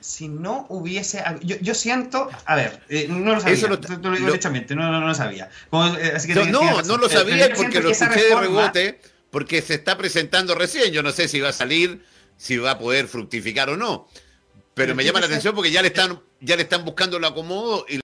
[0.00, 1.22] Si no hubiese.
[1.42, 2.28] Yo, siento.
[2.44, 3.54] A ver, eh, no lo sabía.
[3.54, 5.50] Eso lo, te, lo digo derechamente, no, no, lo sabía.
[5.72, 6.18] Eh,
[6.50, 10.92] no, no, lo sabía porque lo escuché de rebote, porque se está presentando recién.
[10.92, 12.04] Yo no sé si va a salir,
[12.36, 14.08] si va a poder fructificar o no.
[14.74, 17.84] Pero, me llama la atención porque ya le están, ya le están buscando el acomodo
[17.88, 17.98] y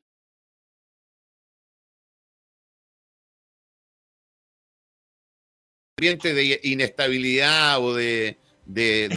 [5.96, 8.38] de inestabilidad o de,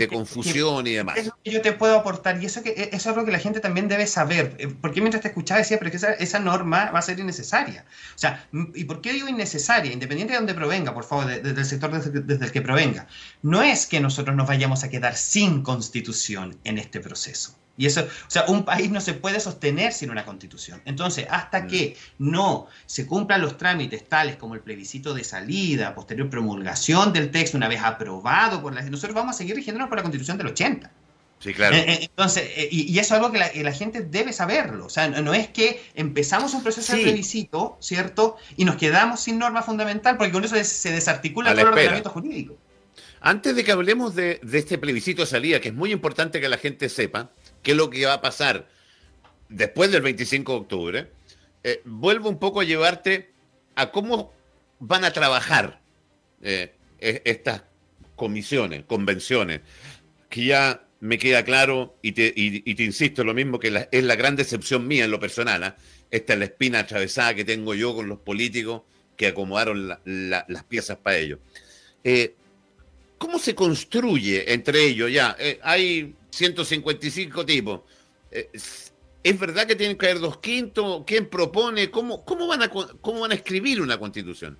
[0.08, 1.18] confusión y demás.
[1.18, 3.60] Eso que yo te puedo aportar y eso, que, eso es algo que la gente
[3.60, 4.56] también debe saber.
[4.60, 7.86] Eh, porque mientras te escuchaba decía, pero que esa, norma va a ser innecesaria.
[8.16, 9.92] O sea, ¿y por qué digo innecesaria?
[9.92, 13.08] Independiente de dónde provenga, por favor, desde el sector desde, desde, el que provenga.
[13.42, 17.56] No es que nosotros nos vayamos a quedar sin constitución en este proceso.
[17.78, 20.82] Y eso, o sea, un país no se puede sostener sin una constitución.
[20.86, 21.68] Entonces, hasta mm.
[21.68, 27.30] que no se cumplan los trámites tales como el plebiscito de salida, posterior promulgación del
[27.30, 30.48] texto una vez aprobado por la nosotros vamos a seguir rigiéndonos por la constitución del
[30.48, 30.92] 80.
[31.40, 31.76] Sí, claro.
[31.76, 34.86] Eh, eh, entonces, eh, y, eso es algo que la, gente debe saberlo.
[34.86, 38.38] O sea, no, es que empezamos un proceso de plebiscito, ¿cierto?
[38.56, 42.58] Y nos quedamos sin norma fundamental, porque con eso se desarticula todo el ordenamiento jurídico.
[43.22, 46.50] Antes de que hablemos de, de este plebiscito de salida, que es muy importante que
[46.50, 47.32] la gente sepa,
[47.68, 48.66] qué es lo que va a pasar
[49.50, 51.08] después del 25 de octubre,
[51.66, 53.30] eh, vuelvo un poco a llevarte
[53.76, 54.32] a cómo
[54.80, 55.82] van a trabajar
[56.42, 57.64] eh, e-, estas
[58.16, 59.60] comisiones, convenciones,
[60.30, 64.38] que ya me queda claro y te, te insisto, lo mismo que es la gran
[64.38, 65.76] decepción mía en lo personal, ¿ah?
[66.10, 68.84] esta es la espina atravesada que tengo yo con los políticos
[69.18, 71.40] que acomodaron las piezas para ello.
[72.06, 72.34] Eh,
[73.18, 75.36] ¿Cómo se construye entre ellos ya?
[75.64, 77.82] hay 155 tipos.
[78.32, 78.50] Eh,
[79.24, 81.04] ¿Es verdad que tienen que haber dos quintos?
[81.06, 81.92] ¿Quién propone?
[81.92, 84.58] ¿Cómo, cómo, van, a, cómo van a escribir una constitución?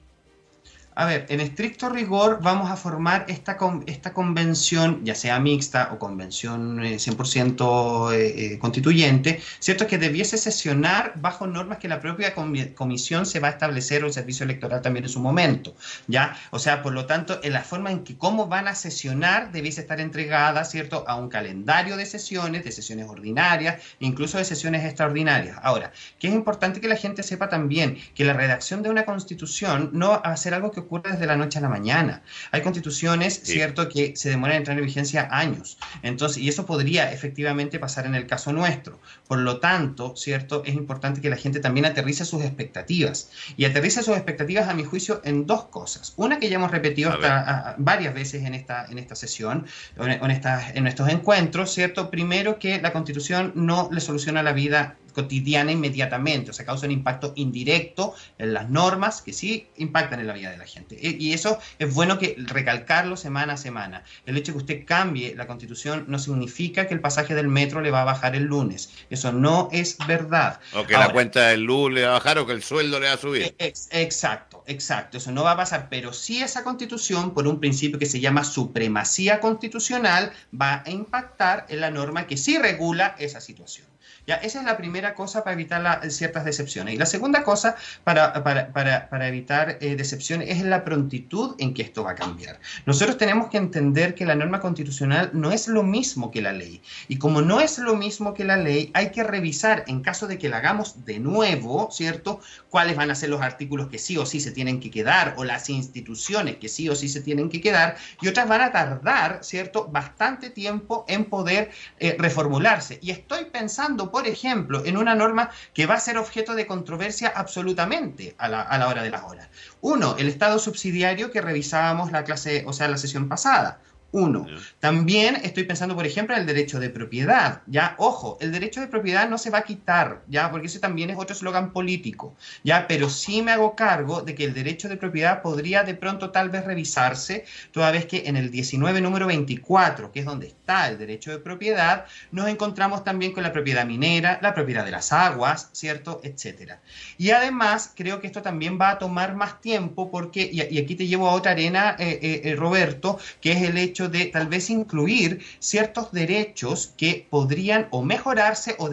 [1.00, 3.56] A ver, en estricto rigor vamos a formar esta,
[3.86, 9.86] esta convención, ya sea mixta o convención 100% eh, eh, eh, constituyente, ¿cierto?
[9.86, 14.14] Que debiese sesionar bajo normas que la propia comisión se va a establecer o el
[14.14, 15.76] servicio electoral también en su momento,
[16.08, 16.36] ¿ya?
[16.50, 19.82] O sea, por lo tanto, en la forma en que cómo van a sesionar debiese
[19.82, 21.06] estar entregada, ¿cierto?
[21.08, 25.60] A un calendario de sesiones, de sesiones ordinarias, incluso de sesiones extraordinarias.
[25.62, 29.92] Ahora, que es importante que la gente sepa también que la redacción de una constitución
[29.94, 32.24] no va a ser algo que ocurre desde la noche a la mañana.
[32.52, 35.78] Hay constituciones, cierto, que se demoran en entrar en vigencia años.
[36.02, 39.00] Entonces, y eso podría efectivamente pasar en el caso nuestro.
[39.28, 43.30] Por lo tanto, cierto, es importante que la gente también aterrice sus expectativas.
[43.56, 46.14] Y aterrice sus expectativas, a mi juicio, en dos cosas.
[46.18, 50.42] Una que ya hemos repetido hasta, varias veces en esta, en esta sesión, en, en,
[50.76, 52.10] en estos encuentros, ¿cierto?
[52.10, 56.92] Primero, que la constitución no le soluciona la vida cotidiana inmediatamente, o sea, causa un
[56.92, 60.96] impacto indirecto en las normas que sí impactan en la vida de la gente.
[61.02, 64.04] E, y eso es bueno que recalcarlo semana a semana.
[64.28, 67.82] El hecho de que usted cambie la constitución no significa que el pasaje del metro
[67.82, 68.92] le va a bajar el lunes.
[69.10, 70.60] Eso no es verdad.
[70.76, 73.08] O que la cuenta del luz le va a bajar o que el sueldo le
[73.08, 73.56] va a subir.
[73.58, 75.18] E, exacto, exacto.
[75.18, 78.44] Eso no va a pasar, pero sí esa constitución, por un principio que se llama
[78.44, 83.88] supremacía constitucional, va a impactar en la norma que sí regula esa situación.
[84.26, 86.94] Ya, esa es la primera cosa para evitar ciertas decepciones.
[86.94, 91.74] Y la segunda cosa para, para, para, para evitar eh, decepciones es la prontitud en
[91.74, 92.60] que esto va a cambiar.
[92.86, 96.82] Nosotros tenemos que entender que la norma constitucional no es lo mismo que la ley.
[97.08, 100.38] Y como no es lo mismo que la ley, hay que revisar en caso de
[100.38, 102.42] que la hagamos de nuevo, ¿cierto?
[102.70, 105.44] Cuáles van a ser los artículos que sí o sí se tienen que quedar o
[105.44, 109.40] las instituciones que sí o sí se tienen que quedar y otras van a tardar,
[109.44, 109.88] ¿cierto?
[109.88, 113.00] Bastante tiempo en poder eh, reformularse.
[113.02, 117.34] Y estoy pensando, por ejemplo, en una norma que va a ser objeto de controversia
[117.36, 119.50] absolutamente a la, a la hora de las horas.
[119.82, 123.80] Uno, el Estado subsidiario que revisábamos la clase, o sea, la sesión pasada.
[124.12, 124.48] Uno.
[124.80, 127.62] También estoy pensando, por ejemplo, en el derecho de propiedad.
[127.68, 131.10] Ya, ojo, el derecho de propiedad no se va a quitar, ya, porque ese también
[131.10, 134.98] es otro eslogan político, ya, pero sí me hago cargo de que el derecho de
[134.98, 140.12] propiedad podría de pronto tal vez revisarse, toda vez que en el 19 número 24,
[140.12, 144.40] que es donde está el derecho de propiedad, nos encontramos también con la propiedad minera,
[144.42, 146.22] la propiedad de las aguas, ¿cierto?
[146.24, 146.80] Etcétera.
[147.18, 151.08] Y además, creo que esto también va a tomar más tiempo porque, y, aquí te
[151.08, 154.70] llevo a otra arena, eh, eh, eh, Roberto, que es el hecho de tal vez
[154.70, 158.90] incluir ciertos derechos que podrían o mejorarse o,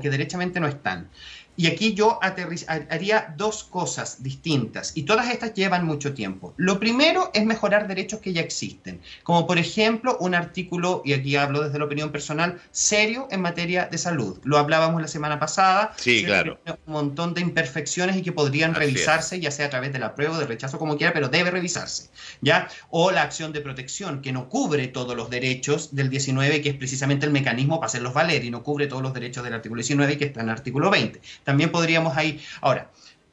[0.00, 1.08] que derechamente no están.
[1.56, 6.52] Y aquí yo haría dos cosas distintas y todas estas llevan mucho tiempo.
[6.56, 11.36] Lo primero es mejorar derechos que ya existen, como por ejemplo un artículo, y aquí
[11.36, 14.38] hablo desde la opinión personal, serio en materia de salud.
[14.42, 15.94] Lo hablábamos la semana pasada.
[15.96, 16.58] Sí, claro.
[16.86, 20.36] Un montón de imperfecciones y que podrían revisarse, ya sea a través de la prueba
[20.36, 22.10] o de rechazo, como quiera, pero debe revisarse.
[22.40, 22.68] ¿ya?
[22.90, 26.76] O la acción de protección, que no cubre todos los derechos del 19, que es
[26.76, 30.18] precisamente el mecanismo para hacerlos valer, y no cubre todos los derechos del artículo 19,
[30.18, 32.42] que está en el artículo 20 también podríamos ahí.
[32.60, 32.90] Ahora,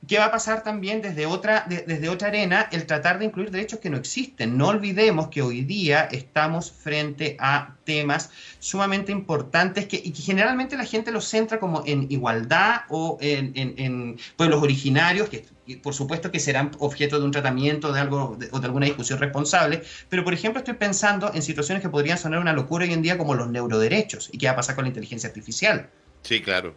[0.07, 2.67] ¿Qué va a pasar también desde otra, desde otra arena?
[2.71, 4.57] El tratar de incluir derechos que no existen.
[4.57, 10.75] No olvidemos que hoy día estamos frente a temas sumamente importantes que, y que generalmente
[10.75, 15.45] la gente los centra como en igualdad o en, pueblos originarios, que
[15.83, 19.83] por supuesto que serán objeto de un tratamiento de algo, o de alguna discusión responsable,
[20.09, 23.19] pero por ejemplo estoy pensando en situaciones que podrían sonar una locura hoy en día
[23.19, 25.89] como los neuroderechos y qué va a pasar con la inteligencia artificial.
[26.23, 26.75] Sí, claro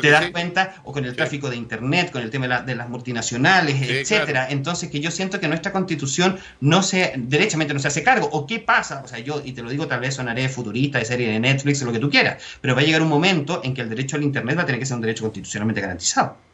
[0.00, 3.80] te das cuenta, o con el tráfico de Internet, con el tema de, las multinacionales,
[3.82, 4.48] etcétera.
[4.50, 8.28] Entonces, que yo siento que nuestra constitución no se, derechamente no se hace cargo.
[8.32, 9.02] ¿O qué pasa?
[9.04, 11.82] O sea, yo, y te lo digo, tal vez sonaré futurista, de serie de Netflix,
[11.82, 14.16] o lo que tú quieras, pero va a llegar un momento en que el derecho
[14.16, 16.45] al Internet va a tener que ser un derecho constitucionalmente garantizado.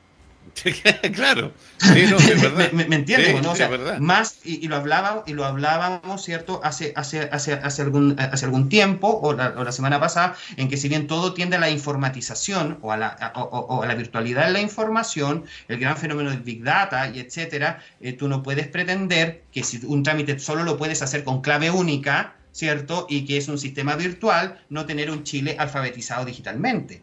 [1.15, 1.53] claro.
[2.73, 4.01] ¿Me, entiendes?
[4.01, 6.61] más, y, lo hablábamos, y lo hablábamos, ¿cierto?
[6.63, 10.89] Hace, hace, hace, hace, algún, hace algún tiempo, o la, semana pasada, en que si
[10.89, 14.61] bien todo tiende a la informatización o a la, o, a la virtualidad de la
[14.61, 19.65] información, el gran fenómeno del Big Data y etcétera, eh, tú no puedes pretender que
[19.65, 23.07] si un trámite solo lo puedes hacer con clave única, ¿cierto?
[23.09, 27.03] Y que es un sistema virtual, no tener un Chile alfabetizado digitalmente.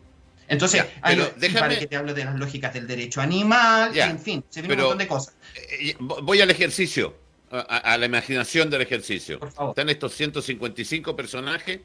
[0.50, 4.76] Entonces, para que te hablo de las lógicas del derecho animal, en fin, se viene
[4.76, 5.36] un montón de cosas.
[5.80, 7.16] Eh, voy al ejercicio,
[7.52, 9.40] a, la imaginación del ejercicio.
[9.40, 9.72] Por favor.
[9.72, 11.80] Están estos 155 personajes,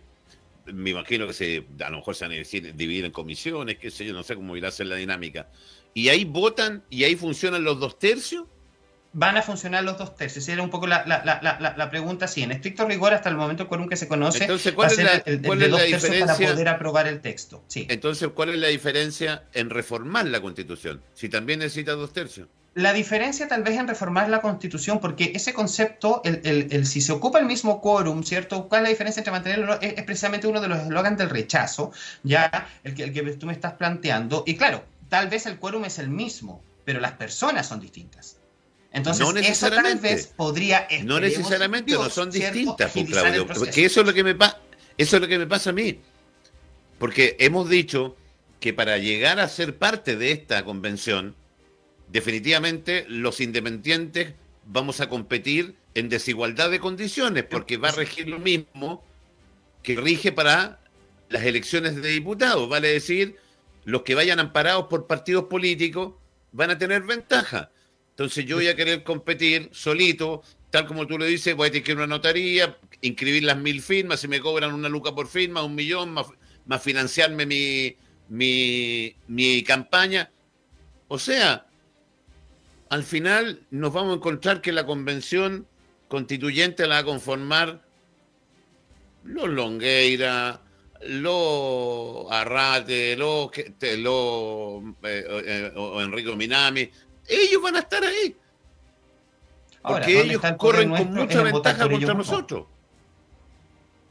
[0.66, 4.06] me imagino que se, a lo mejor se van a dividir en comisiones, qué sé
[4.06, 5.50] yo, no sé cómo irá a ser la dinámica.
[5.92, 8.46] Y ahí votan y ahí funcionan los dos tercios
[9.14, 10.46] van a funcionar los dos tercios.
[10.48, 12.42] Era un poco la, la, la, la, pregunta, sí.
[12.42, 15.12] En estricto rigor, hasta el momento el quórum que se conoce, Entonces, ¿cuál es la,
[15.24, 17.64] el, de dos tercios para poder aprobar el texto.
[17.68, 17.86] Sí.
[17.88, 21.00] Entonces, ¿cuál es la diferencia en reformar la Constitución?
[21.14, 22.48] Si también necesita dos tercios.
[22.74, 27.12] La diferencia tal vez en reformar la Constitución, porque ese concepto, el, el, si se
[27.12, 28.68] ocupa el mismo quórum, ¿cierto?
[28.68, 29.80] ¿Cuál es la diferencia entre mantenerlo?
[29.80, 31.92] Es, es precisamente uno de los eslogans del rechazo,
[32.24, 34.42] ya, el que, el que tú me estás planteando.
[34.44, 38.38] Y claro, tal vez el quórum es el mismo, pero las personas son distintas.
[38.94, 40.12] Entonces, no necesariamente.
[40.12, 40.86] Eso podría.
[41.02, 43.46] No necesariamente, no son distintas, pues, Claudio.
[43.46, 44.36] Porque eso es lo que me
[44.96, 45.98] eso es lo que me pasa a mí.
[46.98, 48.16] Porque hemos dicho
[48.60, 51.34] que para llegar a ser parte de esta convención,
[52.08, 58.38] definitivamente los independientes vamos a competir en desigualdad de condiciones, porque va a regir lo
[58.38, 59.04] mismo
[59.82, 60.80] que rige para
[61.28, 62.68] las elecciones de diputados.
[62.68, 63.36] Vale decir,
[63.84, 66.14] los que vayan amparados por partidos políticos
[66.52, 67.70] van a tener ventaja.
[68.14, 71.82] Entonces yo voy a querer competir solito, tal como tú lo dices, voy a tener
[71.82, 75.26] que ir a una notaría, inscribir las mil firmas, si me cobran una luca por
[75.26, 77.96] firma, un millón, más, financiarme mi,
[78.28, 80.30] mi, mi campaña.
[81.08, 81.66] O sea,
[82.88, 85.66] al final nos vamos a encontrar que la convención
[86.06, 87.84] constituyente la va a conformar
[89.24, 90.62] los Longueira,
[91.00, 93.50] los Arrate, los,
[93.98, 96.88] los eh, eh, o Enrico Minami,
[97.28, 98.36] ellos van a estar ahí.
[99.82, 102.66] porque ellos corren con mucha ventaja contra nosotros.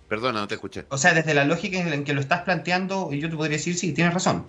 [0.07, 0.85] Perdona, no te escuché.
[0.89, 3.93] O sea, desde la lógica en que lo estás planteando, yo te podría decir, sí,
[3.93, 4.45] tienes razón.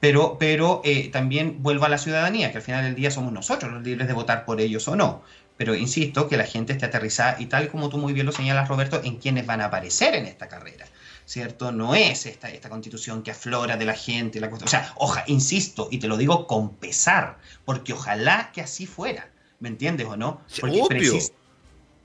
[0.00, 3.72] Pero, pero eh, también vuelvo a la ciudadanía, que al final del día somos nosotros
[3.72, 5.22] los libres de votar por ellos o no.
[5.56, 8.68] Pero insisto que la gente esté aterrizada y tal como tú muy bien lo señalas,
[8.68, 10.86] Roberto, en quienes van a aparecer en esta carrera.
[11.24, 11.72] ¿Cierto?
[11.72, 14.40] No es esta, esta constitución que aflora de la gente.
[14.40, 18.86] La, o sea, oja, insisto, y te lo digo con pesar, porque ojalá que así
[18.86, 19.30] fuera.
[19.60, 20.42] ¿Me entiendes o no?
[20.60, 21.18] Porque obvio.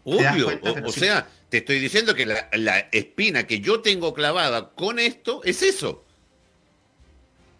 [0.03, 0.59] Obvio.
[0.85, 5.43] o, sea, te estoy diciendo que la, la espina que yo tengo clavada con esto
[5.43, 6.05] es eso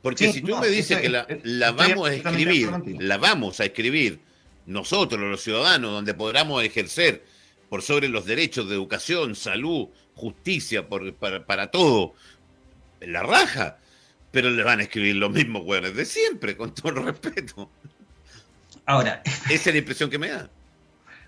[0.08, 4.20] porque si tú me dices que la, vamos a escribir, la vamos a escribir
[4.66, 7.26] nosotros, los ciudadanos, donde podamos ejercer
[7.68, 12.14] por sobre los derechos de educación, salud, justicia, por, para, todo,
[13.00, 13.78] en la raja,
[14.32, 17.70] pero le van a escribir los mismos güeyes de siempre, con todo el respeto.
[18.86, 19.22] Ahora.
[19.50, 20.50] Esa es la impresión que me da.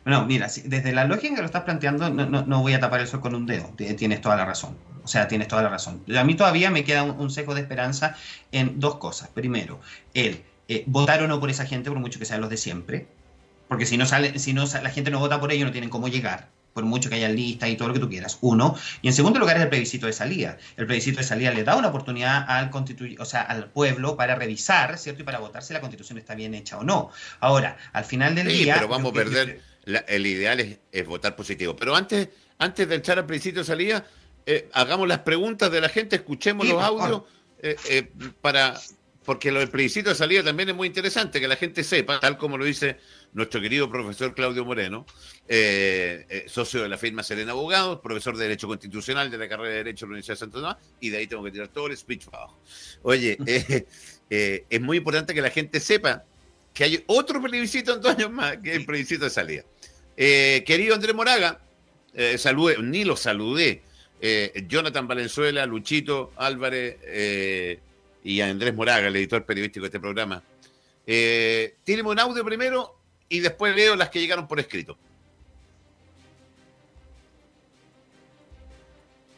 [0.06, 3.22] No, mira, desde la lógica que lo estás planteando, no, no, voy a tapar eso
[3.22, 3.74] con un dedo.
[3.76, 4.76] Tienes toda la razón.
[5.04, 6.04] O sea, tienes toda la razón.
[6.18, 8.16] A mí todavía me queda un, seco de esperanza
[8.52, 9.30] en dos cosas.
[9.30, 9.80] Primero,
[10.14, 13.08] el eh, votar o no por esa gente, por mucho que sean los de siempre.
[13.68, 16.08] Porque si no sale, si no la gente no vota por ellos, no tienen cómo
[16.08, 16.48] llegar
[16.80, 18.38] por mucho que haya listas y todo lo que tú quieras.
[18.40, 18.76] Uno.
[19.02, 20.58] Y en segundo lugar es el plebiscito de salida.
[20.78, 22.72] El plebiscito de salida le da una oportunidad al
[23.20, 25.22] o sea, al pueblo para revisar, ¿cierto?
[25.22, 27.12] Y para votar si la constitución está bien hecha o no.
[27.42, 28.76] Ahora, al final del sí, día.
[28.76, 29.62] Pero vamos a perder
[30.08, 31.76] el ideal es, votar positivo.
[31.76, 34.06] Pero antes, antes de echar al principio de salida,
[34.46, 37.24] eh, hagamos las preguntas de la gente, escuchemos los audios
[37.62, 38.10] eh, eh,
[38.42, 38.80] para
[39.30, 42.36] porque lo del plebiscito de salida también es muy interesante, que la gente sepa, tal
[42.36, 42.98] como lo dice
[43.34, 45.06] nuestro querido profesor Claudio Moreno,
[46.48, 50.08] socio de la firma Serena Abogados, profesor de Derecho Constitucional de la carrera de Derecho
[50.08, 52.26] de la Universidad de Santo Tomás, y de ahí tengo que tirar todo el speech
[52.26, 52.60] para abajo.
[53.04, 53.38] Oye,
[54.32, 56.24] es muy importante que la gente sepa
[56.74, 59.64] que hay otro plebiscito en dos años más, que es el plebiscito de salida.
[60.18, 61.62] Eh, querido Andrés Moraga,
[62.16, 62.36] eh,
[62.82, 63.84] ni lo saludé.
[64.22, 66.98] Eh, Jonathan Valenzuela, Luchito Álvarez
[68.24, 70.44] eh, y Andrés Moraga, el editor periodístico de este programa.
[71.06, 74.98] Tiene un audio primero y después leo las que llegaron por escrito.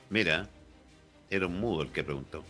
[0.10, 0.50] Mira,
[1.30, 2.44] era un mudo el que preguntó.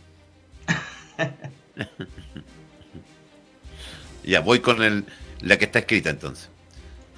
[4.24, 5.06] ya, voy con el,
[5.42, 6.50] la que está escrita entonces.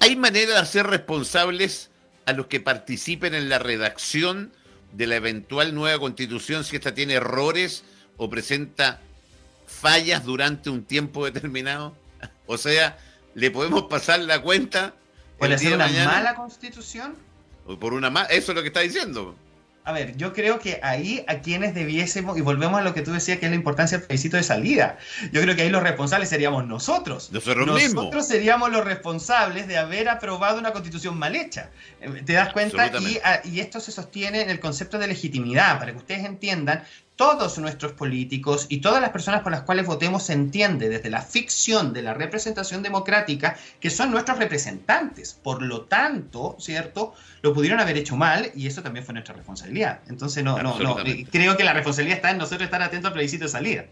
[0.00, 1.90] ¿Hay manera de hacer responsables
[2.26, 4.52] a los que participen en la redacción
[4.92, 7.84] de la eventual nueva constitución si esta tiene errores
[8.16, 9.00] o presenta
[9.66, 11.94] fallas durante un tiempo determinado?
[12.46, 12.98] O sea,
[13.34, 14.94] ¿le podemos pasar la cuenta?
[15.38, 17.14] ¿Puede ser una mala constitución?
[17.66, 19.34] O por una mala, eso es lo que está diciendo.
[19.86, 23.12] A ver, yo creo que ahí a quienes debiésemos, y volvemos a lo que tú
[23.12, 24.96] decías, que es la importancia del plebiscito de salida.
[25.30, 27.30] Yo creo que ahí los responsables seríamos nosotros.
[27.32, 31.68] Nosotros, nosotros seríamos los responsables de haber aprobado una constitución mal hecha.
[32.00, 32.86] Eh, ¿Te das cuenta?
[32.98, 36.82] Y, y, esto se sostiene en el concepto de legitimidad, para que ustedes entiendan
[37.16, 41.22] todos nuestros políticos y todas las personas por las cuales votemos se entiende desde la
[41.22, 45.38] ficción de la representación democrática que son nuestros representantes.
[45.40, 47.14] Por lo tanto, ¿cierto?
[47.42, 50.00] Lo pudieron haber hecho mal y eso también fue nuestra responsabilidad.
[50.08, 50.96] Entonces, no, no, no.
[51.30, 53.86] Creo que la responsabilidad está en nosotros estar atentos al plebiscito de salida.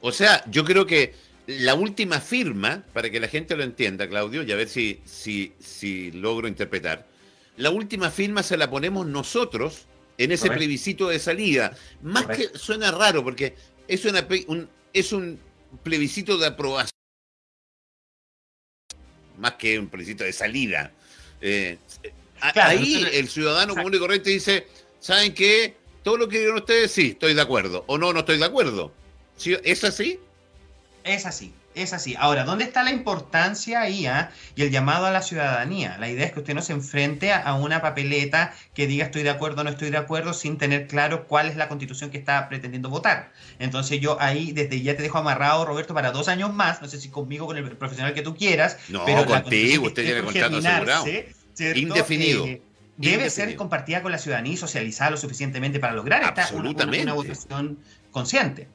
[0.00, 1.14] O sea, yo creo que
[1.46, 5.54] la última firma, para que la gente lo entienda, Claudio, y a ver si, si,
[5.60, 7.06] si logro interpretar,
[7.56, 9.86] la última firma se la ponemos nosotros
[10.18, 11.76] en ese plebiscito de salida.
[12.02, 13.54] Más que suena raro porque
[13.88, 15.38] es, un, es un
[15.82, 16.90] plebiscito de aprobación,
[19.38, 20.92] más que un plebiscito de salida.
[21.40, 21.78] Eh,
[22.40, 24.66] ahí el ciudadano común y corriente dice,
[25.00, 25.76] ¿saben qué?
[26.02, 27.84] Todo lo que digan ustedes, sí, estoy de acuerdo.
[27.86, 28.92] O no, no estoy de acuerdo.
[29.64, 30.20] ¿Es así?
[31.02, 31.52] Es así.
[31.74, 32.14] Es así.
[32.18, 34.30] Ahora, ¿dónde está la importancia ahí ah?
[34.54, 35.98] y el llamado a la ciudadanía?
[35.98, 39.30] La idea es que usted no se enfrente a una papeleta que diga estoy de
[39.30, 42.48] acuerdo o no estoy de acuerdo sin tener claro cuál es la constitución que está
[42.48, 43.32] pretendiendo votar.
[43.58, 47.00] Entonces yo ahí desde ya te dejo amarrado, Roberto, para dos años más, no sé
[47.00, 48.78] si conmigo con el profesional que tú quieras.
[48.88, 51.06] No, pero contigo, usted tiene contrato asegurado.
[51.74, 52.46] Indefinido.
[52.46, 52.62] Eh,
[52.96, 57.12] debe ser compartida con la ciudadanía y socializada lo suficientemente para lograr esta una, una
[57.14, 57.78] votación
[58.10, 58.68] consciente.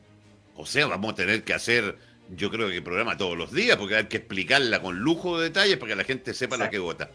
[0.55, 1.97] O sea, vamos a tener que hacer
[2.35, 5.77] yo creo que programa todos los días, porque hay que explicarla con lujo de detalles
[5.77, 7.09] para que la gente sepa lo que vota.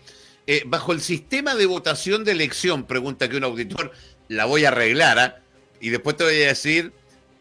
[0.47, 3.93] Eh, bajo el sistema de votación de elección, pregunta que un auditor,
[4.29, 5.43] la voy a arreglar, ¿ah?
[5.81, 6.93] y después te voy a decir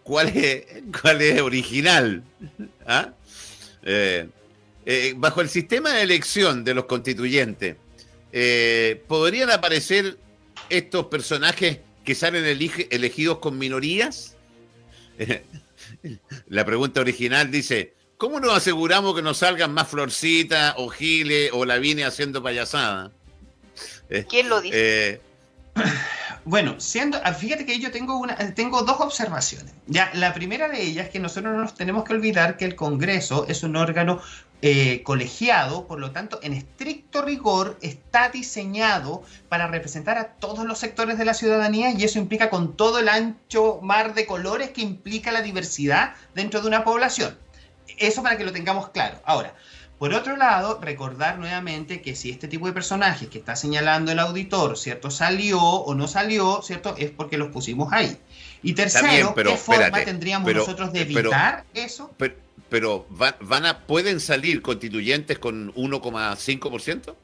[0.03, 0.65] cuál es,
[1.01, 2.23] cuál es original.
[2.85, 3.13] ¿ah?
[3.83, 4.27] Eh,
[4.85, 7.77] eh, bajo el sistema de elección de los constituyentes,
[9.07, 10.17] ¿podrían aparecer
[10.69, 14.35] estos personajes que salen elegidos con minorías?
[16.47, 21.65] La pregunta original dice, ¿cómo nos aseguramos que nos salgan más florcitas o giles o
[21.65, 23.11] la vine haciendo payasada?
[24.09, 25.13] Eh, ¿Quién lo dice?
[25.13, 25.21] Eh,
[26.45, 29.73] Bueno, siendo, ah, fíjate que yo tengo una, tengo dos observaciones.
[29.87, 32.75] Ya, la primera de ellas es que nosotros no nos tenemos que olvidar que el
[32.75, 34.21] Congreso es un órgano
[34.65, 40.79] eh, colegiado, por lo tanto, en estricto rigor está diseñado para representar a todos los
[40.79, 44.79] sectores de la ciudadanía y eso implica con todo el ancho mar de colores que
[44.79, 47.37] implica la diversidad dentro de una población.
[47.97, 49.19] Eso para que lo tengamos claro.
[49.25, 49.53] Ahora,
[49.99, 54.19] por otro lado, recordar nuevamente que si este tipo de personajes que está señalando el
[54.19, 55.11] auditor, ¿cierto?
[55.11, 56.95] Salió o no salió, ¿cierto?
[56.97, 58.17] Es porque los pusimos ahí.
[58.61, 62.13] Y tercero, ¿qué forma tendríamos nosotros de evitar eso?
[62.17, 62.35] Pero,
[62.69, 67.15] pero van a, ¿pueden salir constituyentes con 1,5%?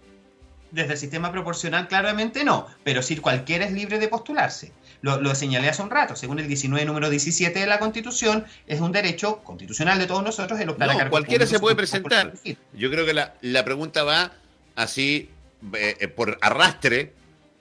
[0.72, 4.72] Desde el sistema proporcional claramente no, pero si cualquiera es libre de postularse.
[5.02, 8.92] Lo, señalé hace un rato, según el 19 número 17 de la Constitución, es un
[8.92, 12.34] derecho constitucional de todos nosotros el optar no, cualquiera se puede presentar.
[12.74, 14.34] Yo creo que la, pregunta va
[14.76, 15.30] así,
[15.74, 17.14] eh, eh, por arrastre,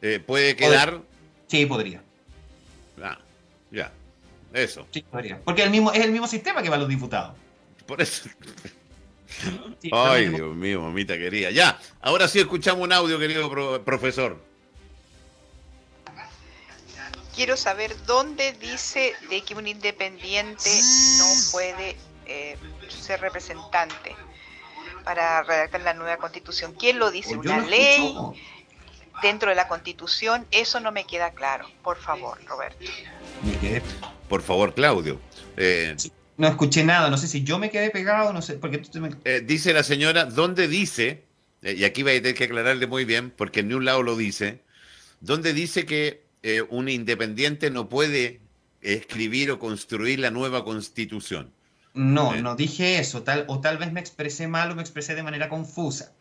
[0.02, 1.00] eh, puede quedar...
[1.46, 2.02] Sí, podría.
[3.02, 3.16] Ah,
[3.70, 3.92] ya,
[4.52, 4.86] eso.
[4.90, 5.40] Sí, podría.
[5.42, 7.34] Porque el mismo, es el mismo sistema que va a los diputados.
[7.88, 8.28] Por eso...
[9.92, 11.50] Ay, Dios mío, mamita quería.
[11.50, 14.48] Ya, ahora sí escuchamos un audio, querido profesor
[17.38, 20.70] quiero saber dónde dice de que un independiente
[21.18, 22.56] no puede eh,
[22.88, 24.16] ser representante
[25.04, 26.74] para redactar la nueva constitución.
[26.74, 27.36] ¿Quién lo dice?
[27.36, 28.12] ¿Una ley?
[29.22, 31.70] Dentro de la constitución, eso no me queda claro.
[31.84, 32.84] Por favor, Roberto.
[34.28, 35.20] Por favor, Claudio.
[35.56, 35.94] Eh,
[36.38, 38.82] no escuché nada, no sé si yo me quedé pegado, no sé, porque
[39.24, 41.24] eh, dice la señora, ¿dónde dice?
[41.60, 44.62] y aquí va a tener que aclararle muy bien, porque en un lado lo dice,
[45.20, 48.40] ¿dónde dice que eh, un independiente no puede
[48.80, 51.50] escribir o construir la nueva constitución.
[51.94, 52.42] No, eh.
[52.42, 55.48] no dije eso, tal, o tal vez me expresé mal o me expresé de manera
[55.48, 56.12] confusa,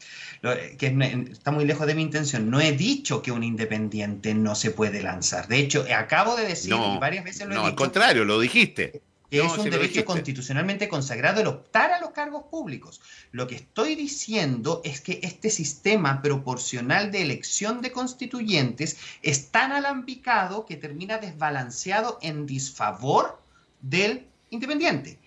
[0.41, 0.87] eh, que
[1.31, 2.49] está muy lejos de mi intención.
[2.49, 5.47] No he dicho que un independiente no se puede lanzar.
[5.47, 7.61] De hecho, acabo de decir y varias veces lo he dicho.
[7.61, 12.11] No, al contrario, lo dijiste que es un derecho constitucionalmente consagrado el optar a los
[12.11, 13.01] cargos públicos.
[13.31, 19.71] Lo que estoy diciendo es que este sistema proporcional de elección de constituyentes es tan
[19.73, 23.41] alambicado que termina desbalanceado en disfavor
[23.81, 25.19] del independiente.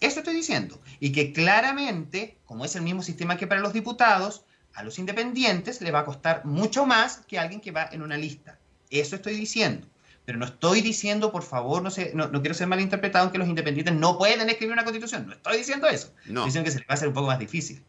[0.00, 0.80] Eso estoy diciendo.
[1.00, 4.44] Y que claramente, como es el mismo sistema que para los diputados,
[4.74, 8.02] a los independientes le va a costar mucho más que a alguien que va en
[8.02, 8.58] una lista.
[8.90, 9.88] Eso estoy diciendo.
[10.28, 13.48] Pero no estoy diciendo, por favor, no, sé, no, quiero ser malinterpretado en que los
[13.48, 15.26] independientes no pueden escribir una constitución.
[15.26, 16.12] No estoy diciendo eso.
[16.26, 16.40] No.
[16.40, 17.82] Estoy diciendo que se les va a hacer un poco más difícil.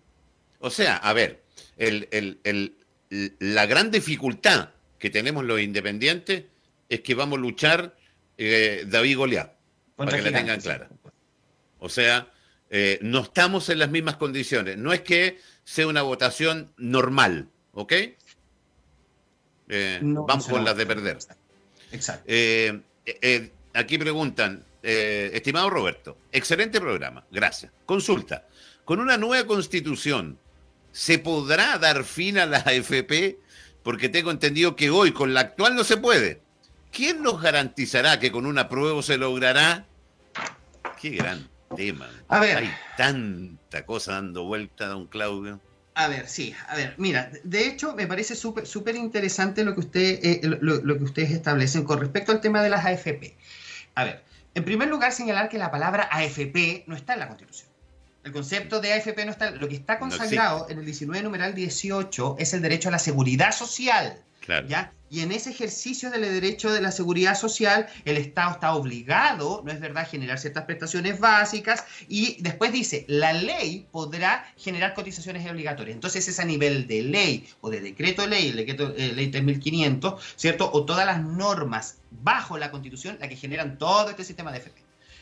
[0.60, 1.44] O sea, a ver,
[3.10, 4.70] la gran dificultad
[5.00, 6.46] que tenemos los independientes
[6.88, 7.98] es que vamos a luchar
[8.38, 9.52] eh, David Goliat,
[9.98, 10.88] para que la tengan clara.
[11.80, 12.32] O sea,
[12.70, 14.78] eh, no estamos en las mismas condiciones.
[14.78, 17.94] No es que sea una votación normal, ¿ok?
[19.68, 21.18] Eh, vamos con las de perder.
[21.92, 22.24] Exacto.
[22.28, 27.72] Eh, eh, aquí preguntan, eh, estimado Roberto, excelente programa, gracias.
[27.86, 28.48] Consulta,
[28.86, 30.38] con una nueva constitución,
[30.92, 33.38] ¿se podrá dar fin a la AFP?
[33.84, 36.42] Porque tengo entendido que hoy con la actual no se puede.
[36.92, 39.86] ¿Quién nos garantizará que con una prueba se logrará?
[41.00, 42.10] Qué gran tema.
[42.28, 42.58] A ver.
[42.58, 45.62] Hay tanta cosa dando vuelta, don Claudio.
[46.00, 49.82] A ver, sí, a ver, mira, de hecho me parece súper súper interesante lo que,
[49.82, 53.36] usted, eh, lo, que ustedes establecen con respecto al tema de las AFP.
[53.96, 54.24] A ver,
[54.56, 57.68] en primer lugar señalar que la palabra AFP no está en la Constitución.
[58.24, 62.38] El concepto de AFP no está, lo que está consagrado en el 19 numeral 18
[62.40, 64.24] es el derecho a la seguridad social.
[64.68, 64.94] ¿Ya?
[65.12, 69.72] Y en ese ejercicio del derecho de la seguridad social, el Estado está obligado, ¿no
[69.72, 75.50] es verdad?, a generar ciertas prestaciones básicas y después dice, la ley podrá generar cotizaciones
[75.50, 75.96] obligatorias.
[75.96, 79.30] Entonces es a nivel de ley o de decreto de ley, el decreto eh, ley
[79.30, 80.70] 3500, ¿cierto?
[80.72, 84.80] O todas las normas bajo la Constitución la que generan todo este sistema de FP.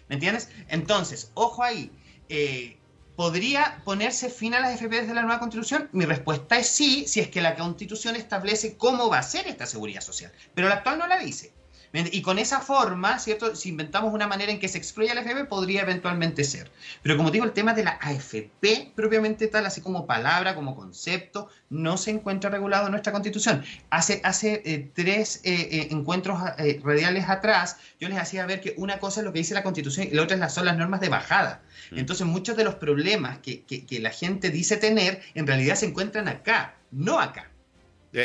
[0.10, 0.50] ¿Me entiendes?
[0.68, 1.92] Entonces, ojo ahí.
[2.30, 2.77] Eh,
[3.18, 5.90] ¿Podría ponerse fin a las FP desde la nueva constitución?
[5.92, 9.66] Mi respuesta es sí, si es que la constitución establece cómo va a ser esta
[9.66, 10.32] seguridad social.
[10.54, 11.52] Pero la actual no la dice.
[11.94, 13.56] Y con esa forma, ¿cierto?
[13.56, 16.70] Si inventamos una manera en que se excluya la AFP, podría eventualmente ser.
[17.02, 21.50] Pero como digo, el tema de la AFP propiamente tal, así como palabra, como concepto,
[21.70, 23.64] no se encuentra regulado en nuestra constitución.
[23.90, 26.40] Hace, hace eh, tres eh, eh, encuentros
[26.84, 30.08] radiales atrás, yo les hacía ver que una cosa es lo que dice la constitución
[30.12, 31.62] y la otra son las normas de bajada.
[31.92, 32.00] Mm.
[32.00, 36.28] Entonces, muchos de los problemas que, que, la gente dice tener, en realidad se encuentran
[36.28, 37.50] acá, no acá.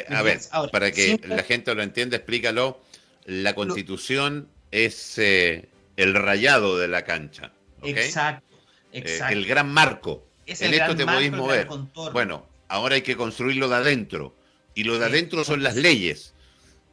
[0.08, 0.40] a ver,
[0.70, 2.80] para que la gente lo entienda, explícalo
[3.24, 7.52] la constitución es eh, el rayado de la cancha.
[7.82, 8.56] Exacto,
[8.92, 9.34] eh, exacto.
[9.34, 10.26] el gran marco.
[10.46, 11.68] en esto te podéis mover.
[12.12, 14.36] Bueno, ahora hay que construirlo de adentro.
[14.74, 16.34] Y lo de adentro son las leyes.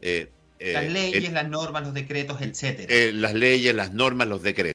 [0.01, 3.13] Eh, las leyes, las normas, los decretos, etcétera.
[3.13, 4.73] las leyes, las normas, los decretos.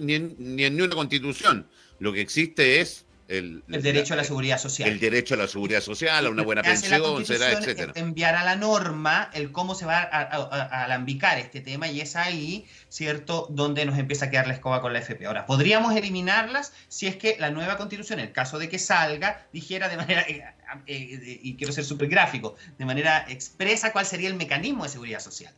[0.00, 1.68] Ni en, ni en una constitución.
[1.98, 4.88] Lo que existe es el, derecho a la seguridad social.
[4.88, 7.92] El derecho a la seguridad social, a una buena pensión, será, etcétera.
[7.94, 12.66] enviar a la norma el cómo se va a, alambicar este tema y es ahí,
[12.88, 15.26] ¿cierto?, donde nos empieza a quedar la escoba con la FP.
[15.26, 19.46] Ahora, podríamos eliminarlas si es que la nueva constitución, en el caso de que salga,
[19.52, 20.42] dijera de manera, eh,
[20.86, 25.20] eh, y quiero ser súper gráfico, de manera expresa cuál sería el mecanismo de seguridad
[25.20, 25.54] social.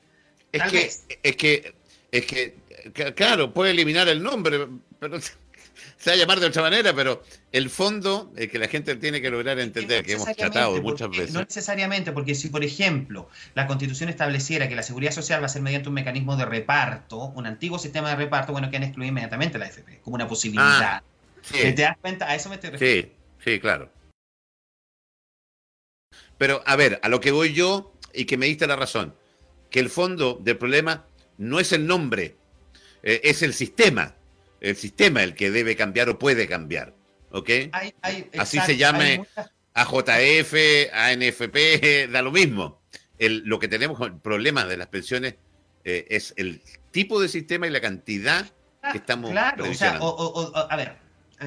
[0.53, 0.91] Es que,
[1.23, 1.75] es que,
[2.11, 4.69] es que, claro, puede eliminar el nombre,
[4.99, 5.19] pero
[6.03, 7.23] se va a llamar de otra manera, pero
[7.53, 11.33] el fondo es que la gente tiene que lograr entender, que hemos tratado muchas veces.
[11.33, 15.49] No necesariamente, porque si, por ejemplo, la Constitución estableciera que la seguridad social va a
[15.49, 19.11] ser mediante un mecanismo de reparto, un antiguo sistema de reparto, bueno, que han excluido
[19.11, 20.83] inmediatamente la AFP, como una posibilidad.
[20.83, 21.03] Ah,
[21.53, 22.29] ¿Te das cuenta?
[22.29, 23.13] A eso me estoy refiriendo.
[23.39, 23.89] Sí, sí, claro.
[26.37, 29.15] Pero, a ver, a lo que voy yo, y que me diste la razón,
[29.71, 31.07] que el fondo del problema
[31.39, 32.35] no es el nombre,
[33.05, 34.17] eh, es el sistema
[34.63, 36.95] el sistema el que debe cambiar o puede cambiar.
[37.31, 37.51] ¿Ok?
[38.39, 39.27] Así se llame
[39.75, 40.55] AJF,
[40.93, 42.81] ANFP, da lo mismo.
[43.19, 45.35] El, lo que tenemos con el problema de las pensiones
[45.85, 48.47] eh, es el tipo de sistema y la cantidad
[48.91, 50.97] que estamos claro, o sea, a ver,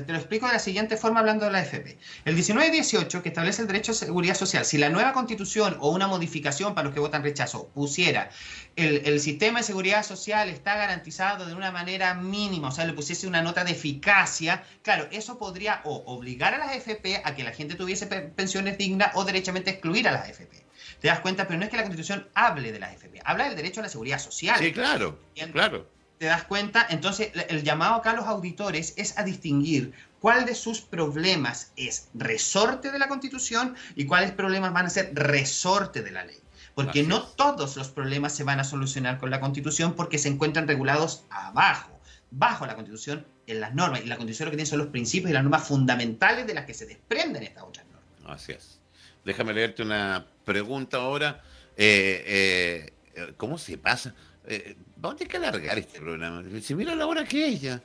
[0.01, 1.97] te lo explico de la siguiente forma hablando de la FP.
[2.25, 6.07] El 1918, que establece el derecho a seguridad social, si la nueva constitución o una
[6.07, 8.29] modificación para los que votan rechazo pusiera
[8.75, 13.27] el, sistema de seguridad social está garantizado de una manera mínima, o sea, le pusiese
[13.27, 17.51] una nota de eficacia, claro, eso podría o obligar a las AFP a que la
[17.51, 20.65] gente tuviese pensiones dignas o derechamente excluir a las AFP.
[20.99, 21.47] ¿Te das cuenta?
[21.47, 23.89] Pero no es que la constitución hable de las AFP, habla del derecho a la
[23.89, 24.57] seguridad social.
[24.59, 25.19] Sí, claro,
[25.51, 25.87] claro.
[26.17, 26.85] ¿Te das cuenta?
[26.89, 32.09] Entonces, el llamado acá a los auditores es a distinguir cuál de sus problemas es
[32.13, 36.39] resorte de la Constitución y cuáles problemas van a ser resorte de la ley.
[36.73, 40.67] Porque no todos los problemas se van a solucionar con la Constitución porque se encuentran
[40.67, 41.99] regulados abajo,
[42.31, 44.01] bajo la Constitución, en las normas.
[44.01, 46.65] Y la Constitución lo que tiene son los principios y las normas fundamentales de las
[46.65, 48.41] que se desprenden estas otras normas.
[48.41, 48.79] Así es.
[49.23, 51.43] Déjame leerte una pregunta ahora.
[51.77, 54.13] Eh, eh, ¿Cómo se pasa?
[54.45, 54.75] Eh,
[55.05, 56.43] vamos a tener que alargar este programa.
[56.61, 57.81] Si mira la hora que es ya.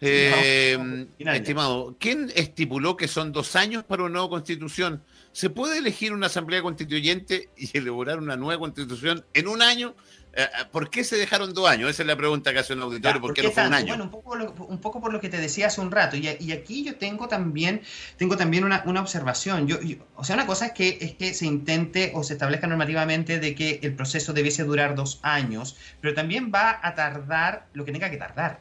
[0.00, 5.02] Eh, estimado, ¿quién estipuló que son dos años para una nueva constitución?
[5.32, 9.94] ¿Se puede elegir una asamblea constituyente y elaborar una nueva constitución en un año?
[10.36, 11.88] Eh, eh, ¿Por qué se dejaron dos años?
[11.88, 13.20] Esa es la pregunta que hace un auditorio.
[13.20, 13.86] ¿Por qué no fue un año?
[14.24, 16.16] Bueno, un poco, por lo que te decía hace un rato.
[16.16, 17.82] Y, aquí yo tengo también,
[18.16, 19.68] tengo también una, observación.
[19.68, 19.78] Yo,
[20.16, 23.54] o sea, una cosa es que, es que se intente o se establezca normativamente de
[23.54, 28.10] que el proceso debiese durar dos años, pero también va a tardar lo que tenga
[28.10, 28.60] que tardar.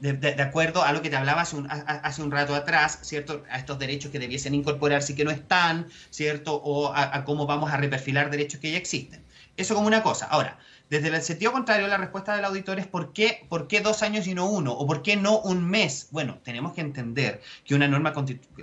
[0.00, 3.42] De, acuerdo a lo que te hablaba hace un, hace un, rato atrás, ¿cierto?
[3.50, 6.54] A estos derechos que debiesen incorporarse y que no están, ¿cierto?
[6.54, 9.24] O a cómo vamos a reperfilar derechos que ya existen.
[9.56, 10.26] Eso como una cosa.
[10.26, 10.56] Ahora,
[10.90, 14.26] desde el sentido contrario, la respuesta del auditor es ¿por qué, ¿por qué dos años
[14.26, 14.72] y no uno?
[14.72, 16.08] ¿O por qué no un mes?
[16.10, 18.14] Bueno, tenemos que entender que una norma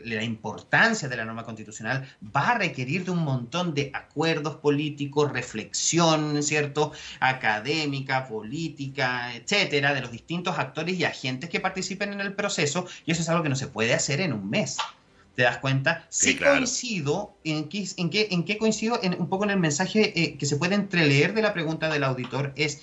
[0.03, 5.31] la importancia de la norma constitucional va a requerir de un montón de acuerdos políticos,
[5.31, 6.91] reflexión, ¿cierto?
[7.19, 13.11] Académica, política, etcétera, de los distintos actores y agentes que participen en el proceso, y
[13.11, 14.77] eso es algo que no se puede hacer en un mes.
[15.35, 16.05] ¿Te das cuenta?
[16.09, 20.19] Sí, coincido en qué, en qué, en qué coincido en, un poco en el mensaje
[20.19, 22.81] eh, que se puede entreleer de la pregunta del auditor es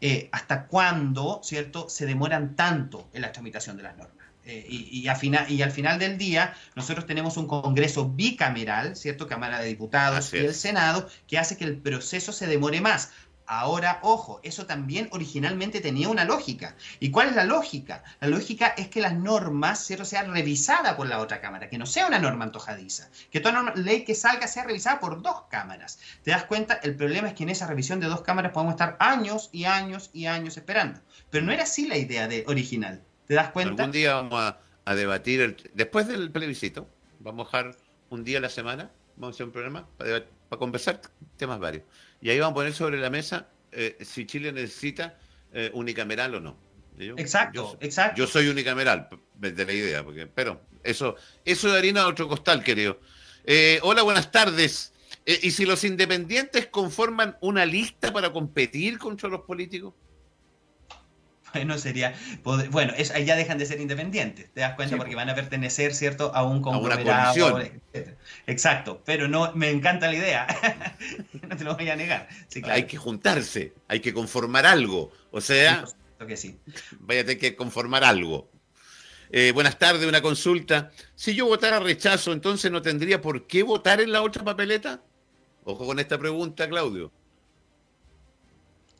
[0.00, 4.26] eh, hasta cuándo, ¿cierto?, se demoran tanto en la tramitación de las normas.
[4.44, 9.28] Eh, y, y, final, y, al final del día, nosotros tenemos un Congreso bicameral, ¿cierto?
[9.28, 13.12] Cámara de Diputados y el Senado, que hace que el proceso se demore más.
[13.54, 16.74] Ahora, ojo, eso también originalmente tenía una lógica.
[17.00, 18.02] ¿Y cuál es la lógica?
[18.18, 20.06] La lógica es que las normas ¿cierto?
[20.06, 24.04] sean revisadas por la otra cámara, que no sea una norma antojadiza, que toda ley
[24.04, 25.98] que salga sea revisada por dos cámaras.
[26.22, 26.80] ¿Te das cuenta?
[26.82, 30.08] El problema es que en esa revisión de dos cámaras podemos estar años y años
[30.14, 31.00] y años esperando.
[31.28, 33.02] Pero no era así la idea de, original.
[33.26, 33.82] ¿Te das cuenta?
[33.82, 34.54] Algún día vamos
[34.86, 36.88] a, debatir, después del plebiscito,
[37.20, 37.76] vamos a dejar
[38.08, 40.24] un día a la semana, vamos a hacer un programa para
[40.58, 41.02] conversar
[41.36, 41.84] temas varios
[42.22, 45.18] y ahí vamos a poner sobre la mesa eh, si Chile necesita
[45.52, 46.56] eh, unicameral o no.
[46.98, 48.16] exacto, exacto.
[48.16, 52.62] Yo soy unicameral, de la idea, porque, pero eso, eso de harina a otro costal,
[52.62, 53.00] querido.
[53.44, 54.92] Eh, hola, buenas tardes.
[55.24, 59.94] ¿Y si los independientes conforman una lista para competir contra los políticos?
[61.54, 65.30] Bueno, sería, bueno, es, ahí ya dejan de ser independientes, te das cuenta, porque van
[65.30, 67.60] a pertenecer, ¿cierto?, a un conglomerado,
[68.46, 70.46] Exacto, pero no, me encanta la idea,
[71.48, 72.28] no te lo voy a negar.
[72.64, 75.84] Hay que juntarse, hay que conformar algo, o sea,
[76.26, 76.58] que sí.
[77.00, 78.50] vaya a tener que conformar algo.
[79.30, 80.90] Eh, buenas tardes, una consulta.
[81.14, 85.02] Si yo votara rechazo, entonces no tendría por qué votar en la otra papeleta.
[85.64, 87.10] Ojo con esta pregunta, Claudio.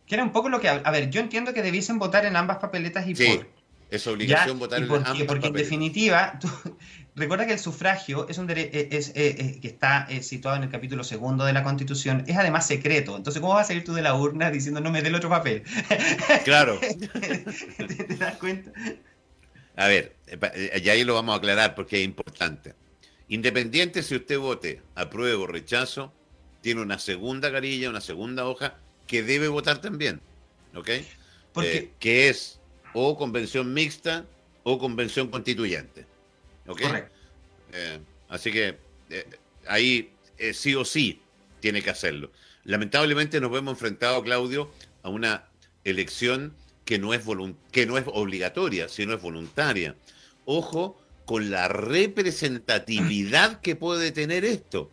[0.06, 0.68] Que era un poco lo que.
[0.68, 3.48] A ver, yo entiendo que debiesen votar en ambas papeletas y Sí, por.
[3.90, 4.60] es obligación ¿Ya?
[4.60, 5.08] votar ¿Y en ambas?
[5.08, 5.52] Porque en papeletas.
[5.54, 6.76] definitiva definitiva, tú-
[7.14, 10.70] recuerda que el sufragio es un eh, es, eh, eh, que está situado en el
[10.70, 13.16] capítulo segundo de la Constitución, es además secreto.
[13.16, 15.28] Entonces, ¿cómo vas a salir tú de la urna diciendo no me dé el otro
[15.30, 15.62] papel?
[16.44, 16.78] Claro.
[16.80, 18.72] ¿Te, te das cuenta?
[19.76, 20.16] A ver,
[20.82, 22.74] y ahí lo vamos a aclarar porque es importante.
[23.28, 26.12] Independiente si usted vote apruebo o rechazo,
[26.60, 28.76] tiene una segunda carilla, una segunda hoja
[29.12, 30.22] que debe votar también.
[30.74, 30.88] ¿Ok?
[31.52, 32.58] Porque Eh, que es
[32.94, 34.24] o convención mixta
[34.62, 36.06] o convención constituyente.
[36.66, 36.80] ¿Ok?
[36.80, 37.12] Correcto.
[37.74, 38.00] Eh,
[38.30, 38.78] así que
[39.10, 39.26] eh,
[39.66, 41.20] ahí eh, sí o sí
[41.60, 42.32] tiene que hacerlo.
[42.64, 45.44] Lamentablemente nos vemos enfrentados, Claudio, a una
[45.84, 46.54] elección
[46.86, 47.22] que no es
[47.70, 49.94] que no es obligatoria, sino es voluntaria.
[50.46, 54.90] Ojo con la representatividad que puede tener esto,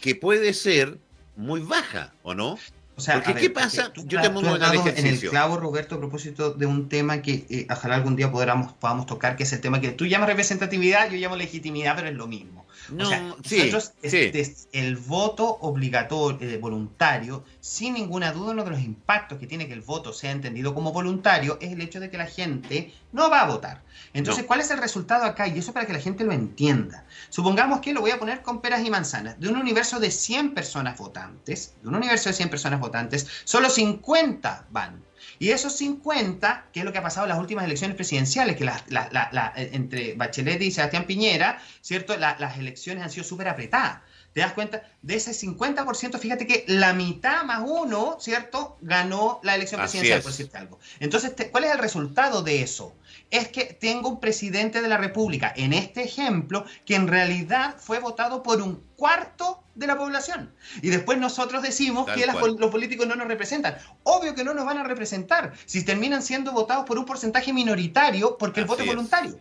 [0.00, 0.96] que puede ser
[1.36, 2.58] muy baja, ¿o no?
[2.98, 3.92] O sea, Porque, a ver, ¿qué pasa?
[3.92, 5.30] tú Yo te tú has en el dado en el ejercicio.
[5.30, 9.36] clavo, Roberto, a propósito de un tema que eh, ojalá algún día podamos, podamos tocar,
[9.36, 12.66] que es el tema que tú llamas representatividad, yo llamo legitimidad, pero es lo mismo.
[12.90, 14.16] No, o sea, sí, nosotros, sí.
[14.16, 19.46] este es el voto obligatorio, eh, voluntario, sin ninguna duda, uno de los impactos que
[19.46, 22.92] tiene que el voto sea entendido como voluntario es el hecho de que la gente
[23.12, 23.82] no va a votar.
[24.12, 24.48] Entonces, No.
[24.48, 25.46] ¿cuál es el resultado acá?
[25.48, 27.04] Y eso para que la gente lo entienda.
[27.28, 29.38] Supongamos que lo voy a poner con peras y manzanas.
[29.38, 33.68] De un universo de 100 personas votantes, de un universo de 100 personas votantes, solo
[33.68, 35.02] 50 van.
[35.38, 38.64] Y esos 50, que es lo que ha pasado en las últimas elecciones presidenciales, que
[38.64, 42.16] la- eh, entre Bachelet y Sebastián Piñera, ¿cierto?
[42.16, 44.00] La- las elecciones han sido súper apretadas.
[44.32, 44.82] ¿Te das cuenta?
[45.02, 48.76] De ese 50%, fíjate que la mitad más uno, ¿cierto?
[48.80, 50.22] Ganó la elección Así presidencial, es.
[50.24, 50.78] por decirte algo.
[51.00, 52.94] Entonces, te- ¿cuál es el resultado de eso?
[53.30, 57.98] Es que tengo un presidente de la República, en este ejemplo, que en realidad fue
[57.98, 60.52] votado por un cuarto de la población.
[60.82, 63.76] Y después nosotros decimos Tal que las los políticos no nos representan.
[64.04, 68.36] Obvio que no nos van a representar si terminan siendo votados por un porcentaje minoritario
[68.38, 68.88] porque el voto es.
[68.88, 69.38] voluntario.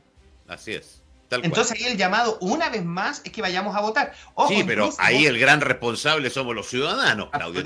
[0.47, 0.96] Así es.
[1.29, 1.45] Tal cual.
[1.51, 4.13] Entonces ahí el llamado una vez más es que vayamos a votar.
[4.33, 7.63] Ojo, sí, pero incluso- ahí el gran responsable somos los ciudadanos, Claudio.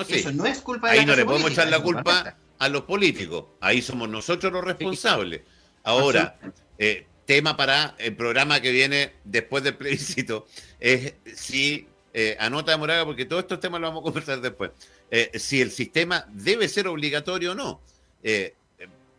[0.00, 0.14] Así.
[0.14, 2.68] Eso no es culpa de Ahí la no le podemos política, echar la culpa a
[2.68, 3.44] los políticos.
[3.60, 5.40] Ahí somos nosotros los responsables.
[5.82, 6.38] Ahora,
[6.78, 10.46] eh, tema para el programa que viene después del plebiscito
[10.78, 14.70] es si, eh, anota de Moraga, porque todos estos temas los vamos a conversar después,
[15.10, 17.80] eh, si el sistema debe ser obligatorio o no.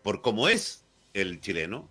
[0.03, 1.89] Por cómo es el chileno,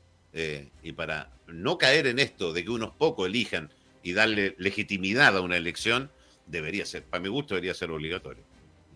[0.82, 3.72] y para no caer en esto de que unos pocos elijan
[4.02, 6.10] y darle legitimidad a una elección,
[6.46, 8.44] debería ser, para mi gusto, debería ser obligatorio.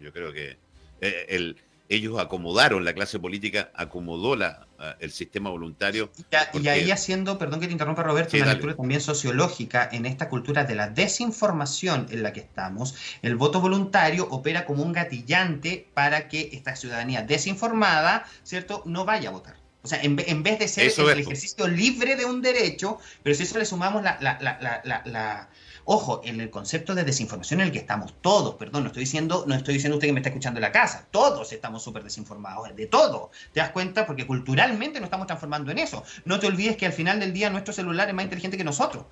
[0.01, 0.59] Yo creo que
[1.01, 1.57] eh, el,
[1.89, 6.11] ellos acomodaron, la clase política acomodó la, ah, el sistema voluntario.
[6.31, 8.57] Ya- y porque- ahí haciendo, perdón que te interrumpa Roberto, Sí, una dale.
[8.57, 13.61] lectura también sociológica en esta cultura de la desinformación en la que estamos, el voto
[13.61, 19.57] voluntario opera como un gatillante para que esta ciudadanía desinformada, ¿cierto?, no vaya a votar.
[19.87, 22.99] O sea, en, en vez de ser Eso el es, ejercicio libre de un derecho,
[23.23, 25.49] pero si eso le sumamos la, la- la- la- la- la-
[25.89, 29.45] Ojo, en el concepto de desinformación en el que estamos todos, perdón, no estoy diciendo,
[29.47, 32.75] no estoy diciendo usted que me está escuchando en la casa, todos estamos súper desinformados,
[32.75, 33.31] de todo.
[33.53, 34.05] ¿Te das cuenta?
[34.05, 36.03] Porque culturalmente nos estamos transformando en eso.
[36.25, 39.05] No te olvides que al final del día nuestro celular es más inteligente que nosotros.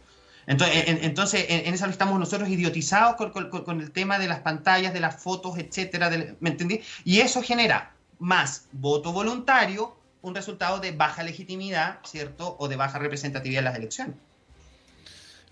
[0.48, 4.26] Entonces, en, entonces, en, en eso estamos nosotros idiotizados con, con- con el tema de
[4.26, 6.10] las pantallas, de las fotos, etcétera,
[6.40, 6.80] ¿me entendí?
[7.04, 12.56] Y eso genera más voto voluntario, un resultado de baja legitimidad, ¿cierto?
[12.58, 14.16] O de baja representatividad en las elecciones.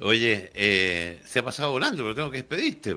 [0.00, 2.96] Oye, eh, se ha pasado volando, pero tengo que despedirte.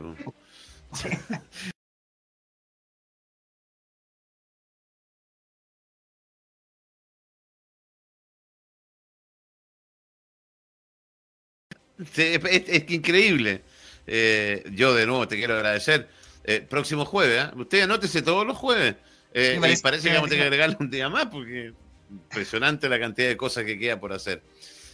[12.18, 13.64] es- es increíble.
[14.08, 16.08] Eh, yo de nuevo te quiero agradecer.
[16.44, 17.54] Eh, próximo jueves, ¿ah?
[17.56, 18.96] usted anótese todos los jueves.
[19.36, 21.74] Eh, Me y parece parece que vamos a tener que agregarle un día más porque
[22.10, 24.42] impresionante la cantidad de cosas que queda por hacer.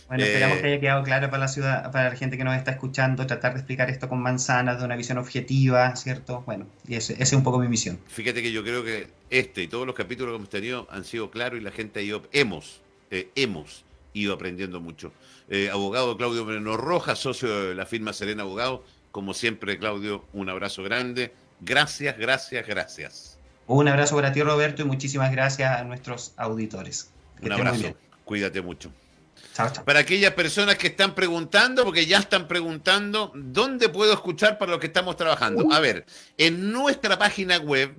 [0.08, 2.58] Bueno, esperamos Eh, que haya quedado claro para la ciudad, para la gente que nos
[2.58, 6.42] está escuchando, tratar de explicar esto con manzanas, de una visión objetiva, ¿cierto?
[6.46, 8.00] Bueno, y esa es un poco mi misión.
[8.08, 11.30] Fíjate que yo creo que este y todos los capítulos que hemos tenido han sido
[11.32, 12.82] claros y la gente ha ido, hemos,
[13.12, 15.14] eh, hemos ido aprendiendo mucho.
[15.50, 20.50] Eh, abogado Claudio Moreno Rojas, socio de la firma Serena Abogado, como siempre, Claudio, un
[20.50, 21.32] abrazo grande.
[21.62, 23.38] Gracias, gracias, gracias.
[23.68, 27.10] Un abrazo para ti, Roberto, y muchísimas gracias a nuestros auditores.
[27.40, 27.80] Que Un muy abrazo.
[27.80, 27.96] bien.
[28.26, 28.92] Cuídate mucho.
[29.54, 29.86] Chao, chao.
[29.86, 34.80] Para aquellas personas que están preguntando, porque ya están preguntando, ¿dónde puedo escuchar para lo
[34.80, 35.72] que estamos trabajando?
[35.72, 36.06] A ver,
[36.38, 37.96] en nuestra página web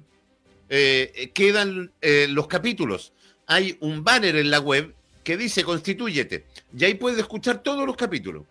[0.68, 3.12] eh, quedan eh, los capítulos.
[3.46, 4.94] Hay un banner en la web
[5.24, 6.46] que dice Constitúyete.
[6.76, 8.44] Y ahí puedes escuchar todos los capítulos.